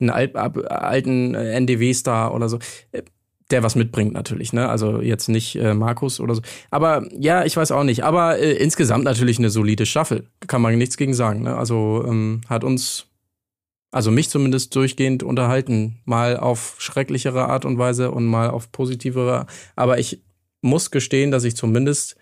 [0.02, 2.60] einen ab, alten äh, NDW-Star oder so.
[2.92, 3.04] Äh,
[3.52, 4.68] Der was mitbringt natürlich, ne?
[4.70, 6.42] Also jetzt nicht äh, Markus oder so.
[6.72, 8.04] Aber ja, ich weiß auch nicht.
[8.04, 10.28] Aber äh, insgesamt natürlich eine solide Staffel.
[10.46, 11.42] Kann man nichts gegen sagen.
[11.44, 11.56] Ne?
[11.56, 13.08] Also ähm, hat uns,
[13.92, 16.00] also mich zumindest durchgehend unterhalten.
[16.06, 19.48] Mal auf schrecklichere Art und Weise und mal auf positivere.
[19.76, 20.22] Aber ich
[20.62, 22.16] muss gestehen, dass ich zumindest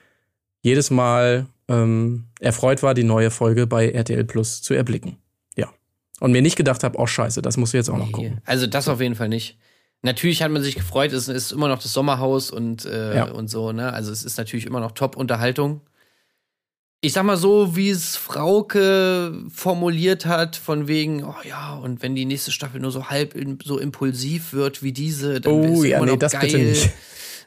[0.62, 5.18] jedes Mal ähm, erfreut war, die neue Folge bei RTL Plus zu erblicken.
[5.56, 5.70] Ja.
[6.20, 8.40] Und mir nicht gedacht habe, oh scheiße, das musst du jetzt auch noch gucken.
[8.46, 9.58] Also das auf jeden Fall nicht.
[10.04, 13.32] Natürlich hat man sich gefreut, es ist immer noch das Sommerhaus und, äh, Ja.
[13.32, 13.92] und so, ne?
[13.92, 15.82] Also es ist natürlich immer noch Top-Unterhaltung.
[17.02, 22.16] Ich sag mal so, wie es Frauke formuliert hat, von wegen, oh ja, und wenn
[22.16, 25.90] die nächste Staffel nur so halb in, so impulsiv wird wie diese, dann Oh ist
[25.90, 26.42] ja, immer nee, das geil.
[26.42, 26.90] bitte nicht.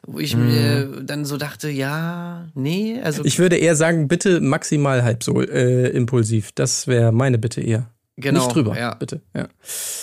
[0.06, 5.02] Wo ich mir dann so dachte, ja, nee, also Ich würde eher sagen, bitte maximal
[5.02, 6.52] halb so äh, impulsiv.
[6.54, 7.90] Das wäre meine Bitte eher.
[8.16, 8.94] genau, nicht drüber, Ja.
[8.94, 9.20] bitte.
[9.36, 9.48] Ja.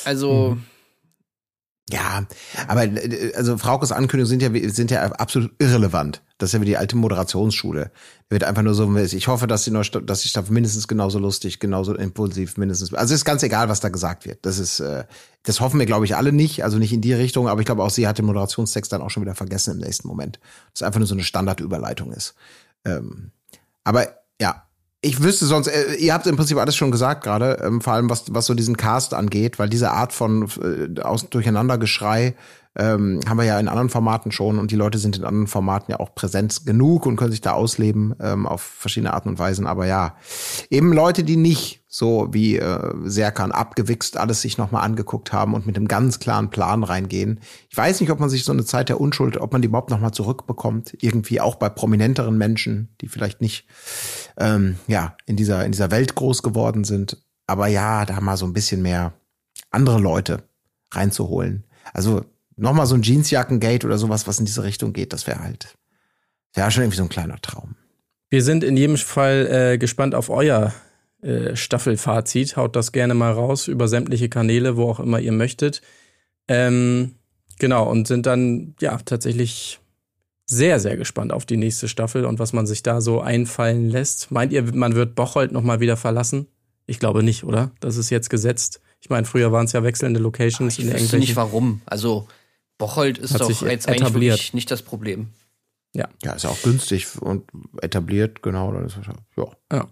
[0.06, 0.64] Also Mhm.
[1.90, 2.28] Ja,
[2.68, 6.22] aber äh, also Fraukes Ankündigungen sind ja sind ja absolut irrelevant.
[6.38, 7.92] Das ist ja wie die alte Moderationsschule.
[8.30, 11.60] Wird einfach nur so, ich hoffe, dass die neue dass die Staffel mindestens genauso lustig,
[11.60, 12.94] genauso impulsiv, mindestens.
[12.94, 14.46] Also ist ganz egal, was da gesagt wird.
[14.46, 15.06] Das ist, äh,
[15.44, 16.64] das hoffen wir, glaube ich, alle nicht.
[16.64, 19.10] Also nicht in die Richtung, aber ich glaube auch sie hat den Moderationstext dann auch
[19.10, 20.40] schon wieder vergessen im nächsten Moment.
[20.74, 22.36] Das einfach nur so eine Standardüberleitung ist.
[22.86, 23.32] Ähm,
[23.84, 24.08] aber
[24.40, 24.67] ja,
[25.02, 28.10] ich wüsste sonst, äh, ihr habt im Prinzip alles schon gesagt gerade, ähm, vor allem
[28.10, 32.36] was, was so diesen Cast angeht, weil diese Art von äh, aus Durcheinandergeschrei
[32.78, 35.92] ähm, haben wir ja in anderen Formaten schon und die Leute sind in anderen Formaten
[35.92, 39.66] ja auch präsent genug und können sich da ausleben ähm, auf verschiedene Arten und Weisen.
[39.66, 40.16] Aber ja,
[40.70, 45.66] eben Leute, die nicht so wie äh, Serkan abgewichst alles sich nochmal angeguckt haben und
[45.66, 47.40] mit einem ganz klaren Plan reingehen.
[47.70, 49.90] Ich weiß nicht, ob man sich so eine Zeit der Unschuld, ob man die überhaupt
[49.90, 50.96] nochmal zurückbekommt.
[51.02, 53.66] Irgendwie auch bei prominenteren Menschen, die vielleicht nicht
[54.38, 57.18] ähm, ja, in dieser, in dieser Welt groß geworden sind.
[57.48, 59.14] Aber ja, da mal so ein bisschen mehr
[59.72, 60.44] andere Leute
[60.92, 61.64] reinzuholen.
[61.94, 62.24] Also
[62.56, 65.78] nochmal so ein Jeansjackengate oder sowas, was in diese Richtung geht, das wäre halt,
[66.54, 67.76] wäre schon irgendwie so ein kleiner Traum.
[68.30, 70.74] Wir sind in jedem Fall äh, gespannt auf euer
[71.22, 72.58] äh, Staffelfazit.
[72.58, 75.82] Haut das gerne mal raus über sämtliche Kanäle, wo auch immer ihr möchtet.
[76.50, 77.16] Ähm,
[77.58, 79.80] genau, und sind dann ja tatsächlich
[80.50, 84.32] sehr, sehr gespannt auf die nächste Staffel und was man sich da so einfallen lässt.
[84.32, 86.48] Meint ihr, man wird Bocholt nochmal wieder verlassen?
[86.86, 87.72] Ich glaube nicht, oder?
[87.82, 88.82] Das ist jetzt gesetzt.
[89.02, 91.82] Ich meine, früher waren es ja wechselnde Locations ich in wüsste nicht warum.
[91.86, 92.28] Also
[92.78, 94.36] Bocholt ist doch jetzt eigentlich etabliert.
[94.36, 95.30] wirklich nicht das Problem.
[95.94, 97.50] Ja, ist auch günstig und
[97.82, 98.74] etabliert, genau.
[99.36, 99.48] Ja.
[99.72, 99.88] Ja.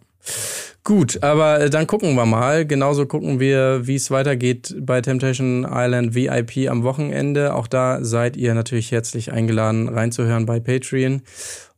[0.84, 2.66] Gut, aber äh, dann gucken wir mal.
[2.66, 7.56] Genauso gucken wir, wie es weitergeht bei Temptation Island VIP am Wochenende.
[7.56, 11.24] Auch da seid ihr natürlich herzlich eingeladen, reinzuhören bei Patreon.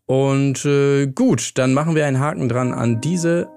[0.05, 3.47] Und äh, gut, dann machen wir einen Haken dran an diese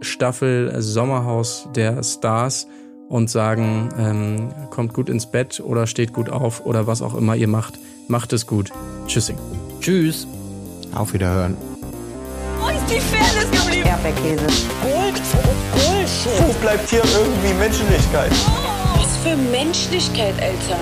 [0.00, 2.66] Staffel Sommerhaus der Stars
[3.08, 7.36] und sagen, ähm, kommt gut ins Bett oder steht gut auf oder was auch immer
[7.36, 7.78] ihr macht.
[8.08, 8.70] Macht es gut.
[9.06, 9.38] Tschüssing.
[9.80, 10.26] Tschüss.
[10.94, 11.56] Auf Wiederhören.
[14.04, 14.46] Erdbeerkäse.
[14.82, 15.22] Gold,
[15.72, 16.46] Bullshit.
[16.46, 18.30] Wo bleibt hier irgendwie Menschlichkeit?
[18.96, 20.78] Was für Menschlichkeit, Alter.